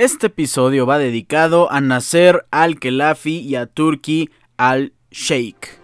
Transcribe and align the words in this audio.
Este 0.00 0.28
episodio 0.28 0.86
va 0.86 0.96
dedicado 0.96 1.70
a 1.70 1.82
Nasser 1.82 2.46
al-Khelafi 2.50 3.40
y 3.40 3.56
a 3.56 3.66
Turki 3.66 4.30
al-Sheikh. 4.56 5.78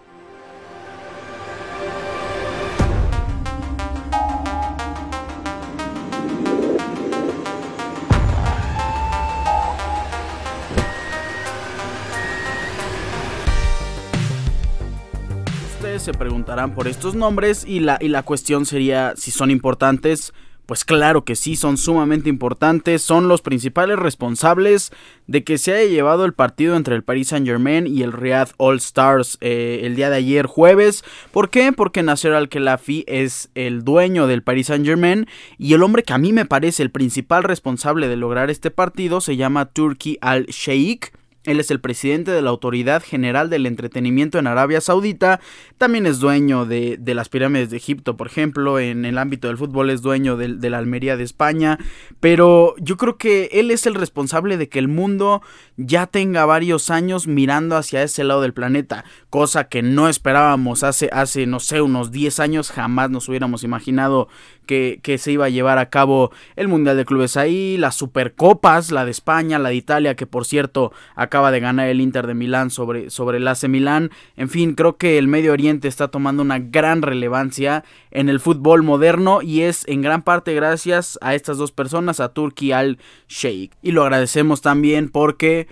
Ustedes 15.75 16.01
se 16.01 16.13
preguntarán 16.13 16.73
por 16.73 16.87
estos 16.87 17.13
nombres 17.13 17.63
y 17.67 17.81
la, 17.81 17.99
y 18.01 18.07
la 18.07 18.23
cuestión 18.23 18.65
sería 18.65 19.13
si 19.15 19.29
son 19.29 19.51
importantes. 19.51 20.33
Pues 20.67 20.83
claro 20.83 21.23
que 21.23 21.37
sí, 21.37 21.55
son 21.55 21.77
sumamente 21.77 22.27
importantes, 22.27 23.01
son 23.01 23.29
los 23.29 23.41
principales 23.41 23.97
responsables 23.97 24.91
de 25.25 25.45
que 25.45 25.57
se 25.57 25.73
haya 25.73 25.89
llevado 25.89 26.25
el 26.25 26.33
partido 26.33 26.75
entre 26.75 26.93
el 26.93 27.03
Paris 27.03 27.29
Saint 27.29 27.47
Germain 27.47 27.87
y 27.87 28.03
el 28.03 28.11
Riyadh 28.11 28.49
All 28.57 28.75
Stars 28.75 29.37
eh, 29.39 29.79
el 29.83 29.95
día 29.95 30.09
de 30.09 30.17
ayer 30.17 30.45
jueves. 30.45 31.05
¿Por 31.31 31.49
qué? 31.49 31.71
Porque 31.71 32.03
Nasser 32.03 32.33
Al-Khelafi 32.33 33.05
es 33.07 33.49
el 33.55 33.85
dueño 33.85 34.27
del 34.27 34.43
Paris 34.43 34.67
Saint 34.67 34.85
Germain 34.85 35.25
y 35.57 35.73
el 35.73 35.83
hombre 35.83 36.03
que 36.03 36.11
a 36.11 36.17
mí 36.17 36.33
me 36.33 36.43
parece 36.43 36.83
el 36.83 36.91
principal 36.91 37.43
responsable 37.43 38.09
de 38.09 38.17
lograr 38.17 38.49
este 38.49 38.69
partido 38.69 39.21
se 39.21 39.37
llama 39.37 39.67
Turki 39.67 40.17
Al-Sheikh. 40.19 41.13
Él 41.47 41.61
es 41.61 41.71
el 41.71 41.79
presidente 41.79 42.31
de 42.31 42.41
la 42.41 42.49
Autoridad 42.49 43.01
General 43.01 43.49
del 43.49 43.65
Entretenimiento 43.65 44.37
en 44.37 44.47
Arabia 44.47 44.81
Saudita. 44.81 45.39
También 45.77 46.05
es 46.05 46.19
dueño 46.19 46.65
de, 46.65 46.99
las 47.15 47.29
pirámides 47.29 47.69
de 47.69 47.77
Egipto, 47.77 48.17
por 48.17 48.27
ejemplo. 48.27 48.79
En 48.79 49.05
el 49.05 49.17
ámbito 49.17 49.47
del 49.47 49.57
fútbol 49.57 49.89
es 49.89 50.01
dueño 50.01 50.35
de, 50.35 50.69
la 50.69 50.77
Almería 50.77 51.15
de 51.15 51.23
España. 51.23 51.79
Pero 52.19 52.75
yo 52.79 52.97
creo 52.97 53.17
que 53.17 53.49
él 53.53 53.71
es 53.71 53.85
el 53.85 53.95
responsable 53.95 54.57
de 54.57 54.67
que 54.67 54.79
el 54.79 54.89
mundo 54.89 55.41
ya 55.77 56.05
tenga 56.05 56.45
varios 56.45 56.89
años 56.89 57.27
mirando 57.27 57.77
hacia 57.77 58.03
ese 58.03 58.25
lado 58.25 58.41
del 58.41 58.53
planeta. 58.53 59.05
Cosa 59.29 59.69
que 59.69 59.81
no 59.81 60.09
esperábamos 60.09 60.83
hace, 60.83 61.09
hace 61.13 61.45
no 61.45 61.61
sé, 61.61 61.79
unos 61.79 62.11
10 62.11 62.41
años. 62.41 62.71
Jamás 62.71 63.09
nos 63.09 63.29
hubiéramos 63.29 63.63
imaginado 63.63 64.27
que, 64.67 65.17
se 65.17 65.31
iba 65.31 65.45
a 65.45 65.49
llevar 65.49 65.79
a 65.79 65.89
cabo 65.89 66.31
el 66.55 66.67
Mundial 66.67 66.95
de 66.95 67.05
Clubes 67.05 67.37
ahí. 67.37 67.77
Las 67.77 67.95
Supercopas, 67.95 68.91
la 68.91 69.05
de 69.05 69.11
España, 69.11 69.57
la 69.57 69.69
de 69.69 69.75
Italia, 69.75 70.15
que 70.15 70.27
por 70.27 70.45
cierto 70.45 70.91
acaba 71.15 71.49
de 71.49 71.59
ganar 71.59 71.87
el 71.87 72.01
Inter 72.01 72.27
de 72.27 72.35
Milán 72.35 72.69
sobre, 72.69 73.09
sobre 73.09 73.37
el 73.37 73.47
AC 73.47 73.67
Milán. 73.67 74.11
En 74.35 74.49
fin, 74.49 74.75
creo 74.75 74.97
que 74.97 75.17
el 75.17 75.27
Medio 75.27 75.53
Oriente 75.53 75.87
está 75.87 76.09
tomando 76.09 76.43
una 76.43 76.59
gran 76.59 77.01
relevancia 77.01 77.83
en 78.11 78.29
el 78.29 78.39
fútbol 78.39 78.83
moderno 78.83 79.41
y 79.41 79.61
es 79.61 79.83
en 79.87 80.03
gran 80.03 80.21
parte 80.21 80.53
gracias 80.53 81.17
a 81.21 81.33
estas 81.33 81.57
dos 81.57 81.71
personas, 81.71 82.19
a 82.19 82.29
Turki 82.29 82.71
al 82.71 82.99
Sheikh. 83.27 83.71
Y 83.81 83.91
lo 83.91 84.03
agradecemos 84.03 84.61
también 84.61 85.09
porque 85.09 85.67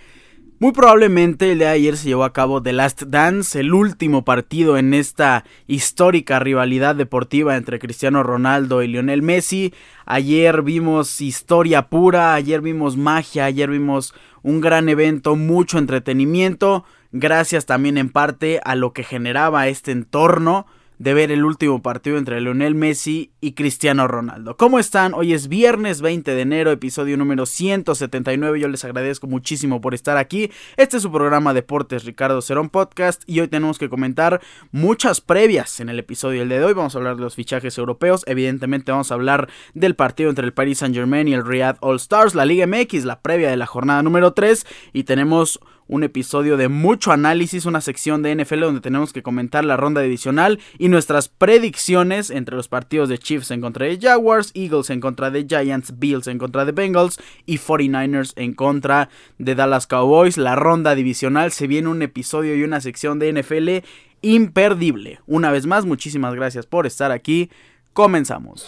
muy 0.66 0.74
probablemente 0.74 1.52
el 1.52 1.60
día 1.60 1.68
de 1.68 1.76
ayer 1.76 1.96
se 1.96 2.08
llevó 2.08 2.24
a 2.24 2.34
cabo 2.34 2.60
The 2.60 2.74
Last 2.74 3.04
Dance, 3.04 3.60
el 3.60 3.72
último 3.72 4.26
partido 4.26 4.80
en 4.80 4.96
esta 4.96 5.46
histórica 5.68 6.40
rivalidad 6.40 6.96
deportiva 6.96 7.56
entre 7.56 7.78
Cristiano 7.78 8.24
Ronaldo 8.24 8.82
y 8.82 8.88
Lionel 8.88 9.22
Messi. 9.22 9.76
Ayer 10.08 10.64
vimos 10.64 11.22
historia 11.22 11.84
pura, 11.84 12.34
ayer 12.34 12.62
vimos 12.62 12.98
magia, 12.98 13.46
ayer 13.46 13.70
vimos 13.70 14.16
un 14.42 14.60
gran 14.60 14.90
evento, 14.90 15.36
mucho 15.36 15.78
entretenimiento, 15.78 16.84
gracias 17.12 17.68
también 17.68 18.00
en 18.00 18.10
parte 18.10 18.60
a 18.66 18.74
lo 18.74 18.92
que 18.92 19.04
generaba 19.04 19.68
este 19.68 19.92
entorno 19.92 20.66
de 21.00 21.14
ver 21.14 21.32
el 21.32 21.44
último 21.44 21.82
partido 21.82 22.18
entre 22.18 22.40
Lionel 22.42 22.76
Messi 22.76 23.32
y 23.42 23.54
Cristiano 23.54 24.08
Ronaldo. 24.08 24.58
¿Cómo 24.58 24.80
están? 24.80 25.14
Hoy 25.14 25.34
es 25.34 25.48
viernes 25.48 26.02
20 26.02 26.34
de 26.34 26.42
enero, 26.42 26.72
episodio 26.72 27.18
número 27.18 27.46
179. 27.46 28.60
Yo 28.60 28.68
les 28.68 28.86
agradezco 28.86 29.28
muchísimo 29.28 29.82
por 29.82 29.94
estar 29.94 30.18
aquí. 30.18 30.52
Este 30.78 30.98
es 30.98 31.04
su 31.04 31.12
programa 31.12 31.54
Deportes 31.54 32.06
Ricardo 32.06 32.42
Cerón 32.42 32.70
Podcast 32.70 33.24
y 33.26 33.40
hoy 33.40 33.48
tenemos 33.48 33.78
que 33.78 33.90
comentar 33.90 34.42
muchas 34.72 35.22
previas 35.22 35.80
en 35.80 35.90
el 35.90 36.00
episodio 36.00 36.40
del 36.40 36.50
día 36.50 36.59
de 36.59 36.66
hoy. 36.66 36.74
Vamos 36.74 36.96
a 36.96 37.00
hablar 37.00 37.18
de 37.18 37.24
los 37.24 37.36
fichajes 37.36 37.78
europeos. 37.78 38.24
Evidentemente 38.28 38.92
vamos 38.92 39.12
a 39.12 39.16
hablar 39.16 39.50
del 39.74 39.96
partido 39.96 40.30
entre 40.30 40.46
el 40.46 40.53
Paris 40.53 40.80
Saint 40.80 40.96
Germain 40.96 41.28
y 41.28 41.34
el 41.34 41.46
Riyadh 41.46 41.78
All 41.81 41.98
Stars, 41.98 42.36
la 42.36 42.46
Liga 42.46 42.68
MX, 42.68 43.06
la 43.06 43.22
previa 43.22 43.50
de 43.50 43.58
la 43.58 43.66
jornada 43.66 44.02
número 44.02 44.34
3 44.34 44.66
y 44.94 45.03
tenemos 45.03 45.59
un 45.88 46.03
episodio 46.03 46.57
de 46.57 46.68
mucho 46.68 47.12
análisis, 47.12 47.66
una 47.66 47.81
sección 47.81 48.22
de 48.22 48.35
NFL 48.35 48.62
donde 48.62 48.81
tenemos 48.81 49.13
que 49.13 49.23
comentar 49.23 49.66
la 49.66 49.78
ronda 49.78 50.01
divisional 50.01 50.59
y 50.78 50.90
nuestras 50.90 51.29
predicciones 51.29 52.29
entre 52.29 52.56
los 52.56 52.68
partidos 52.68 53.09
de 53.09 53.18
Chiefs 53.18 53.51
en 53.51 53.62
contra 53.62 53.85
de 53.85 54.00
Jaguars, 54.00 54.51
Eagles 54.53 54.90
en 54.90 55.00
contra 55.00 55.31
de 55.31 55.45
Giants, 55.47 56.00
Bills 56.00 56.28
en 56.28 56.38
contra 56.38 56.66
de 56.66 56.72
Bengals 56.72 57.19
y 57.45 57.57
49ers 57.57 58.34
en 58.35 58.53
contra 58.53 59.09
de 59.38 59.56
Dallas 59.56 59.88
Cowboys. 59.88 60.38
La 60.38 60.56
ronda 60.56 60.95
divisional 60.95 61.51
se 61.51 61.68
viene 61.68 61.90
un 61.90 62.01
episodio 62.01 62.56
y 62.56 62.63
una 62.63 62.81
sección 62.81 63.19
de 63.19 63.34
NFL 63.34 63.85
imperdible. 64.22 65.19
Una 65.28 65.51
vez 65.51 65.66
más, 65.66 65.85
muchísimas 65.85 66.34
gracias 66.34 66.66
por 66.66 66.88
estar 66.88 67.12
aquí. 67.12 67.50
Comenzamos. 67.94 68.68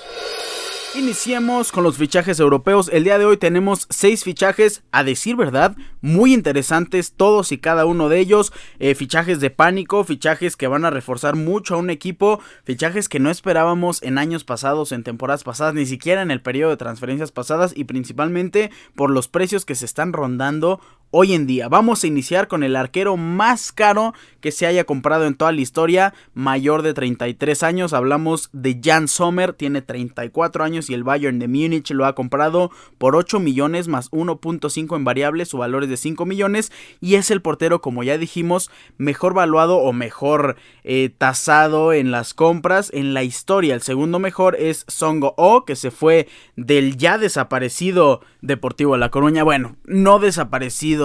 Iniciemos 0.95 1.73
con 1.73 1.83
los 1.83 1.97
fichajes 1.97 2.39
europeos. 2.39 2.89
El 2.91 3.03
día 3.03 3.19
de 3.19 3.25
hoy 3.25 3.35
tenemos 3.37 3.87
seis 3.89 4.23
fichajes, 4.23 4.83
a 4.91 5.03
decir 5.03 5.35
verdad, 5.35 5.75
muy 6.01 6.33
interesantes, 6.33 7.11
todos 7.11 7.51
y 7.51 7.57
cada 7.57 7.85
uno 7.85 8.07
de 8.07 8.19
ellos. 8.19 8.53
Eh, 8.79 8.95
fichajes 8.95 9.41
de 9.41 9.49
pánico, 9.49 10.05
fichajes 10.05 10.55
que 10.55 10.67
van 10.67 10.85
a 10.85 10.89
reforzar 10.89 11.35
mucho 11.35 11.75
a 11.75 11.77
un 11.77 11.89
equipo, 11.89 12.39
fichajes 12.63 13.09
que 13.09 13.19
no 13.19 13.29
esperábamos 13.29 14.01
en 14.01 14.17
años 14.17 14.45
pasados, 14.45 14.93
en 14.93 15.03
temporadas 15.03 15.43
pasadas, 15.43 15.73
ni 15.73 15.85
siquiera 15.85 16.21
en 16.21 16.31
el 16.31 16.41
periodo 16.41 16.71
de 16.71 16.77
transferencias 16.77 17.31
pasadas 17.31 17.73
y 17.75 17.83
principalmente 17.83 18.71
por 18.95 19.11
los 19.11 19.27
precios 19.27 19.65
que 19.65 19.75
se 19.75 19.85
están 19.85 20.13
rondando 20.13 20.79
hoy 21.11 21.33
en 21.33 21.47
día. 21.47 21.69
Vamos 21.69 22.03
a 22.03 22.07
iniciar 22.07 22.47
con 22.47 22.63
el 22.63 22.75
arquero 22.75 23.17
más 23.17 23.71
caro 23.71 24.13
que 24.41 24.51
se 24.51 24.65
haya 24.65 24.83
comprado 24.83 25.25
en 25.25 25.35
toda 25.35 25.51
la 25.51 25.61
historia, 25.61 26.13
mayor 26.33 26.81
de 26.81 26.93
33 26.93 27.63
años. 27.63 27.93
Hablamos 27.93 28.49
de 28.53 28.79
Jan 28.83 29.07
Sommer, 29.07 29.53
tiene 29.53 29.81
34 29.81 30.63
años 30.63 30.89
y 30.89 30.93
el 30.93 31.03
Bayern 31.03 31.39
de 31.39 31.47
Múnich 31.47 31.91
lo 31.91 32.05
ha 32.05 32.15
comprado 32.15 32.71
por 32.97 33.15
8 33.15 33.39
millones 33.39 33.87
más 33.87 34.11
1.5 34.11 34.95
en 34.95 35.03
variables, 35.03 35.49
su 35.49 35.57
valor 35.57 35.83
es 35.83 35.89
de 35.89 35.97
5 35.97 36.25
millones 36.25 36.71
y 36.99 37.15
es 37.15 37.31
el 37.31 37.41
portero, 37.41 37.81
como 37.81 38.03
ya 38.03 38.17
dijimos, 38.17 38.69
mejor 38.97 39.33
valuado 39.33 39.77
o 39.77 39.93
mejor 39.93 40.57
eh, 40.83 41.09
tasado 41.17 41.93
en 41.93 42.11
las 42.11 42.33
compras 42.33 42.91
en 42.93 43.13
la 43.13 43.23
historia. 43.23 43.75
El 43.75 43.81
segundo 43.81 44.19
mejor 44.19 44.55
es 44.55 44.85
Songo 44.87 45.33
O, 45.37 45.65
que 45.65 45.75
se 45.75 45.91
fue 45.91 46.27
del 46.55 46.97
ya 46.97 47.17
desaparecido 47.17 48.21
Deportivo 48.41 48.97
La 48.97 49.09
Coruña. 49.09 49.43
Bueno, 49.43 49.75
no 49.85 50.19
desaparecido 50.19 50.96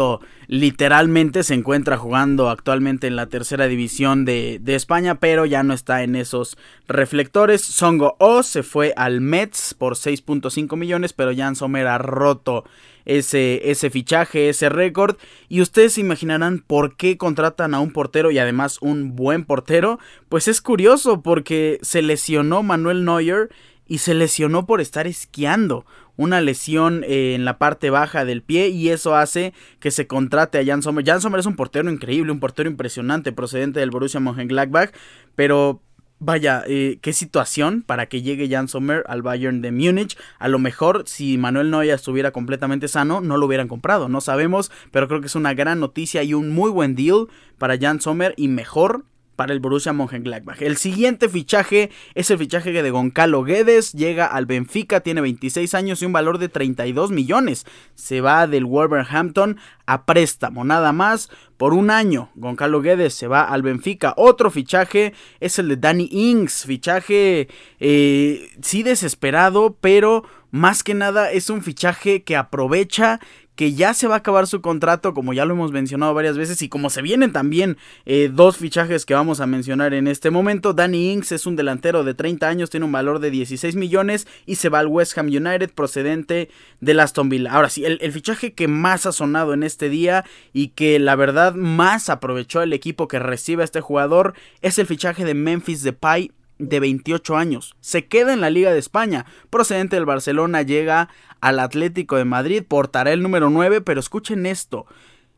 literalmente, 0.47 1.43
se 1.43 1.55
encuentra 1.55 1.97
jugando 1.97 2.51
actualmente 2.51 3.07
en 3.07 3.17
la 3.17 3.27
tercera 3.27 3.67
división 3.67 4.25
de, 4.25 4.61
España, 4.67 5.17
pero 5.17 5.47
ya 5.47 5.63
no 5.63 5.75
está 5.75 6.03
en 6.03 6.17
esos 6.17 6.57
reflectores. 6.89 7.63
Songo 7.63 8.17
O 8.19 8.43
se 8.43 8.63
fue 8.63 8.93
al 8.97 9.21
Mets 9.21 9.75
por 9.75 9.95
6.5 9.95 10.77
millones, 10.77 11.13
pero 11.13 11.35
Jan 11.35 11.57
Sommer 11.57 11.87
ha 11.87 11.99
roto 11.99 12.65
ese, 13.05 13.71
ese 13.71 13.91
fichaje, 13.91 14.49
ese 14.49 14.69
récord. 14.69 15.17
Y 15.49 15.61
ustedes 15.61 15.95
se 15.95 16.01
imaginarán 16.01 16.65
por 16.67 16.97
qué 16.97 17.17
contratan 17.17 17.75
a 17.75 17.81
un 17.81 17.93
portero 17.93 18.31
y 18.31 18.39
además 18.39 18.79
un 18.81 19.15
buen 19.15 19.45
portero. 19.45 19.99
Pues 20.29 20.49
es 20.49 20.61
curioso 20.61 21.23
porque 21.23 21.79
se 21.83 22.03
lesionó 22.03 22.63
Manuel 22.63 23.05
Neuer 23.05 23.51
y 23.87 23.99
se 23.99 24.15
lesionó 24.15 24.65
por 24.65 24.81
estar 24.81 25.07
esquiando. 25.07 25.85
Una 26.17 26.41
lesión 26.41 27.05
eh, 27.05 27.35
en 27.35 27.45
la 27.45 27.59
parte 27.59 27.91
baja 27.91 28.25
del 28.25 28.43
pie 28.43 28.69
y 28.69 28.91
eso 28.91 29.17
hace 29.17 29.55
que 29.81 29.91
se 29.91 30.07
contrate 30.07 30.59
a 30.59 30.65
Jan 30.65 30.83
Sommer. 30.83 31.05
Jan 31.05 31.21
Sommer 31.21 31.41
es 31.41 31.47
un 31.47 31.57
portero 31.57 31.91
increíble, 31.91 32.33
un 32.33 32.41
portero 32.41 32.69
impresionante 32.69 33.33
procedente 33.33 33.81
del 33.81 33.91
Borussia 33.91 34.21
Mönchengladbach, 34.21 34.93
pero 35.35 35.83
Vaya, 36.25 36.63
eh, 36.69 37.01
qué 37.03 37.13
situación 37.13 37.83
para 37.83 38.07
que 38.07 38.23
llegue 38.23 38.49
Jan 38.49 38.69
Sommer 38.69 39.03
al 39.09 39.23
Bayern 39.23 39.61
de 39.61 39.73
Múnich. 39.73 40.17
A 40.39 40.47
lo 40.47 40.61
mejor 40.61 41.03
si 41.07 41.37
Manuel 41.37 41.73
Neuer 41.73 41.91
estuviera 41.91 42.31
completamente 42.31 42.87
sano, 42.87 43.21
no 43.21 43.39
lo 43.39 43.47
hubieran 43.47 43.67
comprado. 43.67 44.09
No 44.09 44.21
sabemos, 44.21 44.71
pero 44.93 45.09
creo 45.09 45.21
que 45.21 45.27
es 45.27 45.35
una 45.35 45.53
gran 45.53 45.81
noticia 45.81 46.23
y 46.23 46.33
un 46.33 46.51
muy 46.51 46.71
buen 46.71 46.95
deal 46.95 47.27
para 47.59 47.77
Jan 47.77 48.01
Sommer 48.01 48.35
y 48.37 48.47
mejor 48.47 49.05
para 49.37 49.53
el 49.53 49.61
Borussia 49.61 49.93
Mönchengladbach. 49.93 50.61
El 50.63 50.77
siguiente 50.77 51.29
fichaje 51.29 51.91
es 52.15 52.31
el 52.31 52.39
fichaje 52.39 52.71
de 52.71 52.91
Goncalo 52.91 53.43
Guedes, 53.43 53.93
llega 53.93 54.27
al 54.27 54.47
Benfica, 54.47 55.01
tiene 55.01 55.21
26 55.21 55.75
años 55.75 56.03
y 56.03 56.07
un 56.07 56.13
valor 56.13 56.39
de 56.39 56.49
32 56.49 57.11
millones. 57.11 57.67
Se 57.95 58.21
va 58.21 58.47
del 58.47 58.67
Wolverhampton 58.67 59.59
a 59.87 60.07
préstamo, 60.07 60.65
nada 60.65 60.93
más 60.93 61.31
por 61.57 61.75
un 61.75 61.91
año. 61.91 62.31
Goncalo 62.35 62.81
Guedes 62.81 63.15
se 63.15 63.27
va 63.27 63.43
al 63.45 63.63
Benfica. 63.63 64.15
Otro 64.17 64.51
fichaje 64.51 65.15
es 65.41 65.59
el 65.59 65.69
de 65.69 65.77
Danny 65.77 66.09
Ings, 66.11 66.65
fichaje 66.65 67.49
eh, 67.81 68.51
sí 68.63 68.83
desesperado, 68.83 69.77
pero 69.81 70.25
más 70.51 70.85
que 70.85 70.95
nada 70.95 71.33
es 71.33 71.49
un 71.49 71.63
fichaje 71.63 72.25
que 72.25 72.37
aprovecha 72.37 73.21
que 73.63 73.75
ya 73.75 73.95
se 73.95 74.09
va 74.09 74.17
a 74.17 74.19
acabar 74.19 74.49
su 74.49 74.61
contrato, 74.61 75.15
como 75.15 75.33
ya 75.33 75.45
lo 75.45 75.55
hemos 75.55 75.71
mencionado 75.71 76.13
varias 76.15 76.37
veces, 76.37 76.61
y 76.63 76.69
como 76.69 76.91
se 76.91 77.01
vienen 77.01 77.31
también 77.31 77.77
eh, 78.07 78.29
dos 78.29 78.57
fichajes 78.57 79.07
que 79.07 79.15
vamos 79.15 79.39
a 79.39 79.47
mencionar 79.47 79.95
en 79.95 80.09
este 80.09 80.33
momento. 80.33 80.73
Danny 80.73 81.13
Inks 81.13 81.31
es 81.31 81.47
un 81.47 81.55
delantero 81.55 82.03
de 82.03 82.13
30 82.13 82.49
años, 82.49 82.71
tiene 82.71 82.87
un 82.87 82.91
valor 82.91 83.21
de 83.21 83.31
16 83.31 83.77
millones 83.77 84.27
y 84.47 84.57
se 84.57 84.69
va 84.69 84.81
al 84.81 84.89
West 84.89 85.17
Ham 85.17 85.27
United 85.27 85.71
procedente 85.71 86.51
de 86.81 87.01
Aston 87.01 87.29
Villa. 87.29 87.53
Ahora 87.53 87.71
sí, 87.71 87.85
el, 87.85 87.99
el 88.01 88.11
fichaje 88.11 88.53
que 88.53 88.67
más 88.67 89.07
ha 89.07 89.13
sonado 89.13 89.55
en 89.55 89.63
este 89.63 89.89
día 89.89 90.25
y 90.53 90.71
que 90.71 90.99
la 90.99 91.15
verdad 91.15 91.55
más 91.55 92.11
aprovechó 92.11 92.63
el 92.63 92.73
equipo 92.73 93.07
que 93.07 93.21
recibe 93.21 93.63
a 93.63 93.65
este 93.65 93.81
jugador 93.81 94.35
es 94.63 94.81
el 94.81 94.89
fichaje 94.89 95.25
de 95.25 95.35
Memphis 95.35 95.85
Depay 95.85 96.33
de 96.69 96.81
28 96.81 97.37
años. 97.37 97.75
Se 97.81 98.07
queda 98.07 98.33
en 98.33 98.41
la 98.41 98.51
Liga 98.51 98.73
de 98.73 98.79
España. 98.79 99.27
Procedente 99.51 99.97
del 99.97 100.07
Barcelona 100.07 100.63
llega 100.63 101.09
al 101.41 101.59
Atlético 101.59 102.17
de 102.17 102.25
Madrid, 102.25 102.63
portará 102.67 103.13
el 103.13 103.23
número 103.23 103.51
9, 103.51 103.81
pero 103.81 104.01
escuchen 104.01 104.47
esto. 104.47 104.87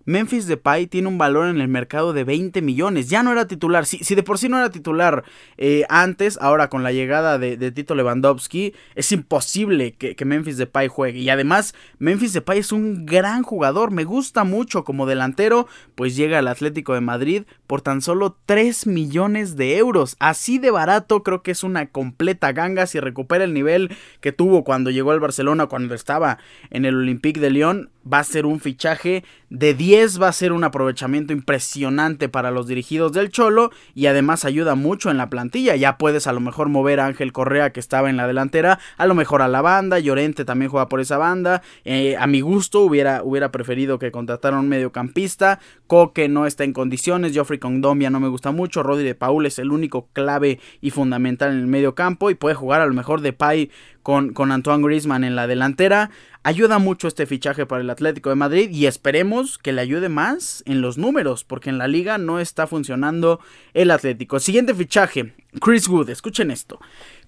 Memphis 0.07 0.47
Depay 0.47 0.87
tiene 0.87 1.09
un 1.09 1.19
valor 1.19 1.49
en 1.49 1.61
el 1.61 1.69
mercado 1.69 2.13
de 2.13 2.25
20 2.25 2.61
millones. 2.63 3.09
Ya 3.09 3.23
no 3.23 3.33
era 3.33 3.47
titular. 3.47 3.87
Si, 3.87 4.15
de 4.15 4.23
por 4.23 4.39
sí 4.39 4.49
no 4.49 4.59
era 4.59 4.71
titular 4.71 5.25
eh, 5.57 5.85
antes, 5.89 6.39
ahora 6.41 6.69
con 6.69 6.83
la 6.83 6.93
llegada 6.93 7.39
de, 7.39 7.73
Tito 7.73 7.95
Lewandowski, 7.95 8.75
es 8.95 9.11
imposible 9.13 9.93
que, 9.93 10.15
que, 10.15 10.25
Memphis 10.25 10.59
Depay 10.59 10.89
juegue. 10.89 11.21
Y 11.21 11.31
además, 11.31 11.75
Memphis 11.99 12.33
Depay 12.33 12.59
es 12.59 12.73
un 12.73 13.07
gran 13.07 13.43
jugador. 13.43 13.91
Me 13.91 14.05
gusta 14.05 14.45
mucho 14.45 14.85
como 14.85 15.07
delantero, 15.07 15.67
pues 15.95 16.17
llega 16.17 16.39
al 16.39 16.49
Atlético 16.49 16.95
de 16.95 17.01
Madrid 17.01 17.45
por 17.67 17.81
tan 17.81 18.03
solo 18.03 18.37
3 18.47 18.87
millones 18.87 19.57
de 19.57 19.79
euros. 19.79 20.17
Así 20.19 20.59
de 20.59 20.71
barato, 20.71 21.23
creo 21.23 21.43
que 21.43 21.51
es 21.51 21.65
una 21.65 21.87
completa 21.87 22.53
ganga. 22.53 22.87
Si 22.87 23.01
recupera 23.01 23.45
el 23.45 23.55
nivel 23.55 23.97
que 24.21 24.33
tuvo 24.33 24.65
cuando 24.65 24.91
llegó 24.91 25.13
al 25.13 25.21
Barcelona, 25.21 25.67
cuando 25.67 25.95
estaba 25.95 26.39
en 26.71 26.85
el 26.85 26.97
Olympique 26.97 27.41
de 27.41 27.51
Lyon, 27.51 27.91
va 28.11 28.19
a 28.19 28.25
ser 28.25 28.47
un 28.47 28.61
fichaje 28.61 29.25
de 29.51 29.73
10, 29.73 30.21
va 30.21 30.29
a 30.29 30.33
ser 30.33 30.53
un 30.53 30.65
aprovechamiento 30.65 31.33
impresionante 31.33 32.29
para 32.29 32.51
los 32.51 32.67
dirigidos 32.67 33.13
del 33.13 33.31
Cholo 33.31 33.71
y 33.95 34.07
además 34.07 34.45
ayuda 34.45 34.75
mucho 34.75 35.11
en 35.11 35.17
la 35.17 35.31
plantilla. 35.31 35.77
Ya 35.77 35.97
puedes 35.97 36.27
a 36.27 36.33
lo 36.33 36.41
mejor 36.41 36.69
mover 36.69 37.01
a 37.01 37.07
Ángel 37.07 37.33
Correa 37.33 37.71
que 37.71 37.81
estaba 37.81 38.11
en 38.11 38.17
la 38.17 38.27
delantera, 38.27 38.79
a 38.97 39.07
lo 39.07 39.15
mejor 39.15 39.43
a 39.43 39.49
la 39.49 39.63
banda, 39.63 39.99
Llorente 39.99 40.45
también 40.45 40.71
juega 40.71 40.89
por 40.89 41.01
esa 41.01 41.19
banda. 41.19 41.63
Eh, 41.85 42.17
a 42.19 42.27
mi 42.27 42.41
gusto 42.41 42.81
hubiera, 42.81 43.23
hubiera 43.23 43.53
preferido 43.53 43.99
que 43.99 44.11
contrataran 44.11 44.61
un 44.61 44.69
mediocampista, 44.69 45.61
Coque 45.87 46.29
no 46.29 46.47
está 46.47 46.65
en 46.65 46.73
condiciones, 46.73 47.33
Geoffrey 47.33 47.59
Condombia 47.59 48.11
no 48.11 48.21
me 48.21 48.29
gusta 48.29 48.51
mucho, 48.51 48.83
Rodri 48.83 49.05
de 49.05 49.15
Paul 49.15 49.47
es 49.47 49.59
el 49.59 49.71
único 49.71 50.09
clave 50.13 50.59
y 50.81 50.91
fundamental 50.91 51.53
en 51.53 51.59
el 51.59 51.67
medio 51.67 51.95
campo 51.95 52.31
y 52.31 52.35
puede 52.35 52.55
jugar 52.55 52.81
a 52.81 52.87
lo 52.87 52.95
mejor 52.95 53.21
de 53.21 53.33
Pai 53.33 53.71
con, 54.05 54.35
con 54.35 54.53
Antoine 54.53 54.87
Griezmann 54.87 55.25
en 55.25 55.35
la 55.35 55.49
delantera. 55.49 56.11
Ayuda 56.45 56.79
mucho 56.79 57.09
este 57.09 57.25
fichaje 57.25 57.65
para 57.65 57.81
el 57.81 57.89
Atlético 57.89 58.29
de 58.29 58.37
Madrid 58.37 58.71
y 58.71 58.85
esperemos 58.85 59.57
que 59.57 59.73
le 59.73 59.81
ayude 59.81 60.11
más 60.11 60.63
en 60.67 60.83
los 60.83 60.99
números, 60.99 61.43
porque 61.43 61.71
en 61.71 61.79
la 61.79 61.89
liga 61.89 62.19
no 62.19 62.39
está 62.39 62.67
funcionando 62.67 63.41
el 63.73 63.91
Atlético. 63.91 64.39
Siguiente 64.39 64.75
fichaje, 64.75 65.35
Chris 65.59 65.89
Wood, 65.89 66.11
escuchen 66.11 66.51
esto. 66.51 66.79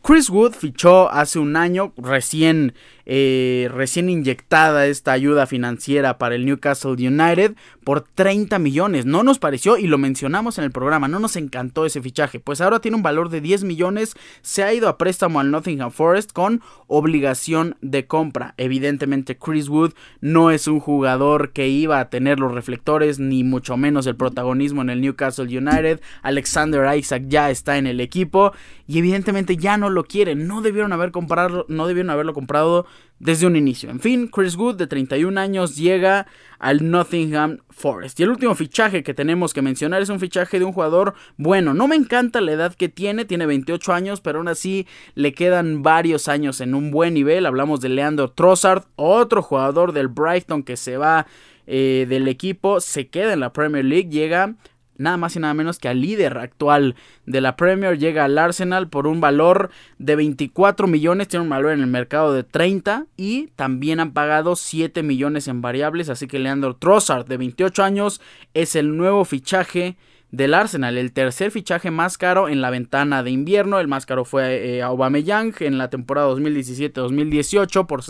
Chris 0.03 0.29
Wood 0.29 0.53
fichó 0.53 1.11
hace 1.11 1.39
un 1.39 1.57
año, 1.57 1.95
recién, 1.97 2.75
eh, 3.07 3.69
recién 3.73 4.09
inyectada 4.09 4.87
esta 4.87 5.13
ayuda 5.13 5.47
financiera 5.47 6.19
para 6.19 6.35
el 6.35 6.45
Newcastle 6.45 6.93
United 6.93 7.55
por 7.85 8.03
30 8.03 8.59
millones. 8.59 9.07
No 9.07 9.23
nos 9.23 9.39
pareció 9.39 9.79
y 9.79 9.87
lo 9.87 9.97
mencionamos 9.97 10.59
en 10.59 10.65
el 10.65 10.73
programa, 10.73 11.07
no 11.07 11.21
nos 11.21 11.37
encantó 11.37 11.87
ese 11.87 12.03
fichaje. 12.03 12.41
Pues 12.41 12.61
ahora 12.61 12.81
tiene 12.81 12.97
un 12.97 13.05
valor 13.05 13.29
de 13.29 13.41
10 13.41 13.65
millones, 13.65 14.15
se 14.43 14.65
ha 14.65 14.75
ido 14.75 14.89
a 14.89 14.99
préstamo 14.99 15.39
al 15.39 15.53
Nottingham 15.53 15.93
Forest 15.93 16.33
con 16.33 16.63
obligación 16.89 17.77
de 17.81 18.07
compra. 18.07 18.55
Evidentemente 18.57 19.39
Chris 19.39 19.69
Wood 19.69 19.93
no 20.21 20.51
es 20.51 20.67
un 20.67 20.81
jugador 20.81 21.53
que 21.53 21.69
iba 21.69 22.01
a 22.01 22.11
tener 22.11 22.41
los 22.41 22.53
reflectores 22.53 23.21
ni 23.21 23.45
mucho 23.45 23.77
menos 23.77 24.07
el 24.07 24.17
protagonismo 24.17 24.83
en 24.83 24.91
el 24.91 25.01
Newcastle 25.01 25.45
United. 25.47 26.01
Alexander 26.23 26.97
Isaac 26.97 27.25
ya 27.29 27.51
está 27.51 27.79
en 27.79 27.87
el 27.87 28.01
equipo 28.01 28.53
y 28.89 28.99
evidentemente 28.99 29.57
ya 29.57 29.77
no 29.77 29.91
lo 29.91 30.05
quieren. 30.05 30.47
No 30.47 30.61
debieron, 30.61 30.93
haber 30.93 31.13
comprado, 31.13 31.67
no 31.69 31.87
debieron 31.87 32.11
haberlo 32.11 32.35
comprado 32.35 32.87
desde 33.19 33.47
un 33.47 33.57
inicio. 33.57 33.91
En 33.91 34.01
fin, 34.01 34.29
Chris 34.29 34.57
Wood 34.57 34.77
de 34.77 34.87
31 34.87 35.41
años 35.41 35.77
llega 35.77 36.27
al 36.59 36.91
Nottingham 36.91 37.59
Forest. 37.71 38.21
Y 38.21 38.25
el 38.25 38.31
último 38.31 38.55
fichaje 38.55 39.03
que 39.03 39.15
tenemos 39.15 39.55
que 39.55 39.63
mencionar 39.63 40.03
es 40.03 40.09
un 40.09 40.21
fichaje 40.21 40.59
de 40.59 40.65
un 40.65 40.73
jugador 40.73 41.15
bueno. 41.37 41.73
No 41.75 41.89
me 41.89 41.97
encanta 41.97 42.41
la 42.41 42.53
edad 42.53 42.75
que 42.75 42.89
tiene, 42.89 43.25
tiene 43.25 43.47
28 43.47 43.93
años, 43.93 44.21
pero 44.21 44.39
aún 44.39 44.49
así 44.49 44.87
le 45.15 45.33
quedan 45.33 45.83
varios 45.83 46.29
años 46.29 46.61
en 46.61 46.75
un 46.75 46.91
buen 46.91 47.15
nivel. 47.15 47.47
Hablamos 47.47 47.81
de 47.81 47.89
Leandro 47.89 48.31
Trossard, 48.31 48.85
otro 48.97 49.43
jugador 49.43 49.93
del 49.93 50.09
Brighton 50.09 50.63
que 50.63 50.77
se 50.77 50.97
va 50.97 51.27
eh, 51.67 52.07
del 52.09 52.29
equipo, 52.29 52.81
se 52.81 53.09
queda 53.09 53.33
en 53.33 53.41
la 53.41 53.53
Premier 53.53 53.85
League, 53.85 54.09
llega 54.09 54.55
nada 54.99 55.17
más 55.17 55.37
y 55.37 55.41
nada 55.41 55.55
menos 55.55 55.79
que 55.79 55.89
al 55.89 56.01
líder 56.01 56.39
actual 56.39 56.95
de 57.27 57.41
la 57.41 57.57
Premier, 57.57 57.99
llega 57.99 58.25
al 58.25 58.39
Arsenal 58.39 58.89
por 58.89 59.07
un 59.07 59.21
valor 59.21 59.71
de 59.99 60.17
24 60.17 60.87
millones, 60.87 61.29
tiene 61.29 61.45
un 61.45 61.51
valor 61.51 61.73
en 61.73 61.81
el 61.81 61.87
mercado 61.87 62.33
de 62.33 62.45
30 62.45 63.07
y 63.17 63.49
también 63.57 64.01
han 64.01 64.13
pagado 64.13 64.57
7 64.57 65.03
millones 65.03 65.49
en 65.49 65.63
variables, 65.63 66.09
así 66.09 66.27
que 66.27 66.39
Leandro 66.39 66.77
Trossard 66.77 67.27
de 67.27 67.37
28 67.37 67.83
años 67.83 68.21
es 68.55 68.77
el 68.77 68.97
nuevo 68.97 69.25
fichaje 69.25 69.97
del 70.31 70.55
Arsenal, 70.55 70.99
el 70.99 71.13
tercer 71.13 71.51
fichaje 71.51 71.91
más 71.91 72.19
caro 72.19 72.49
en 72.49 72.61
la 72.61 72.71
ventana 72.71 73.23
de 73.23 73.31
invierno, 73.31 73.79
el 73.79 73.89
más 73.89 74.07
caro 74.07 74.25
fue 74.25 74.77
eh, 74.77 74.83
Aubameyang 74.83 75.55
en 75.61 75.79
la 75.79 75.89
temporada 75.89 76.29
2017-2018 76.31 77.87
por 77.87 78.03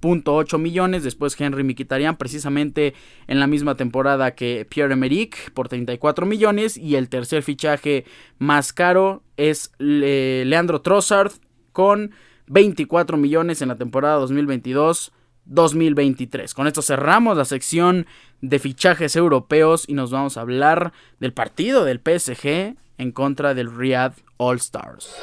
63.8 0.00 0.58
millones, 0.58 1.02
después 1.02 1.40
Henry 1.40 1.64
Mkhitaryan 1.64 2.16
precisamente 2.16 2.94
en 3.26 3.40
la 3.40 3.46
misma 3.46 3.74
temporada 3.76 4.34
que 4.34 4.66
Pierre-Emerick 4.68 5.52
por 5.52 5.68
34 5.68 6.26
millones 6.26 6.76
y 6.76 6.96
el 6.96 7.08
tercer 7.08 7.42
fichaje 7.42 8.04
más 8.38 8.72
caro 8.72 9.22
es 9.36 9.72
Leandro 9.78 10.80
Trossard 10.80 11.32
con 11.72 12.12
24 12.48 13.16
millones 13.16 13.62
en 13.62 13.68
la 13.68 13.76
temporada 13.76 14.16
2022 14.16 15.12
2023. 15.46 16.54
Con 16.54 16.66
esto 16.66 16.82
cerramos 16.82 17.36
la 17.36 17.44
sección 17.44 18.06
de 18.40 18.58
fichajes 18.58 19.16
europeos 19.16 19.84
y 19.88 19.94
nos 19.94 20.10
vamos 20.10 20.36
a 20.36 20.40
hablar 20.42 20.92
del 21.20 21.32
partido 21.32 21.84
del 21.84 22.00
PSG 22.00 22.76
en 22.98 23.12
contra 23.12 23.54
del 23.54 23.74
Riyadh 23.74 24.14
All 24.38 24.56
Stars. 24.56 25.14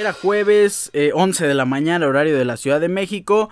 Era 0.00 0.14
jueves 0.14 0.90
11 0.94 1.44
eh, 1.44 1.48
de 1.48 1.52
la 1.52 1.66
mañana, 1.66 2.06
horario 2.06 2.38
de 2.38 2.46
la 2.46 2.56
Ciudad 2.56 2.80
de 2.80 2.88
México, 2.88 3.50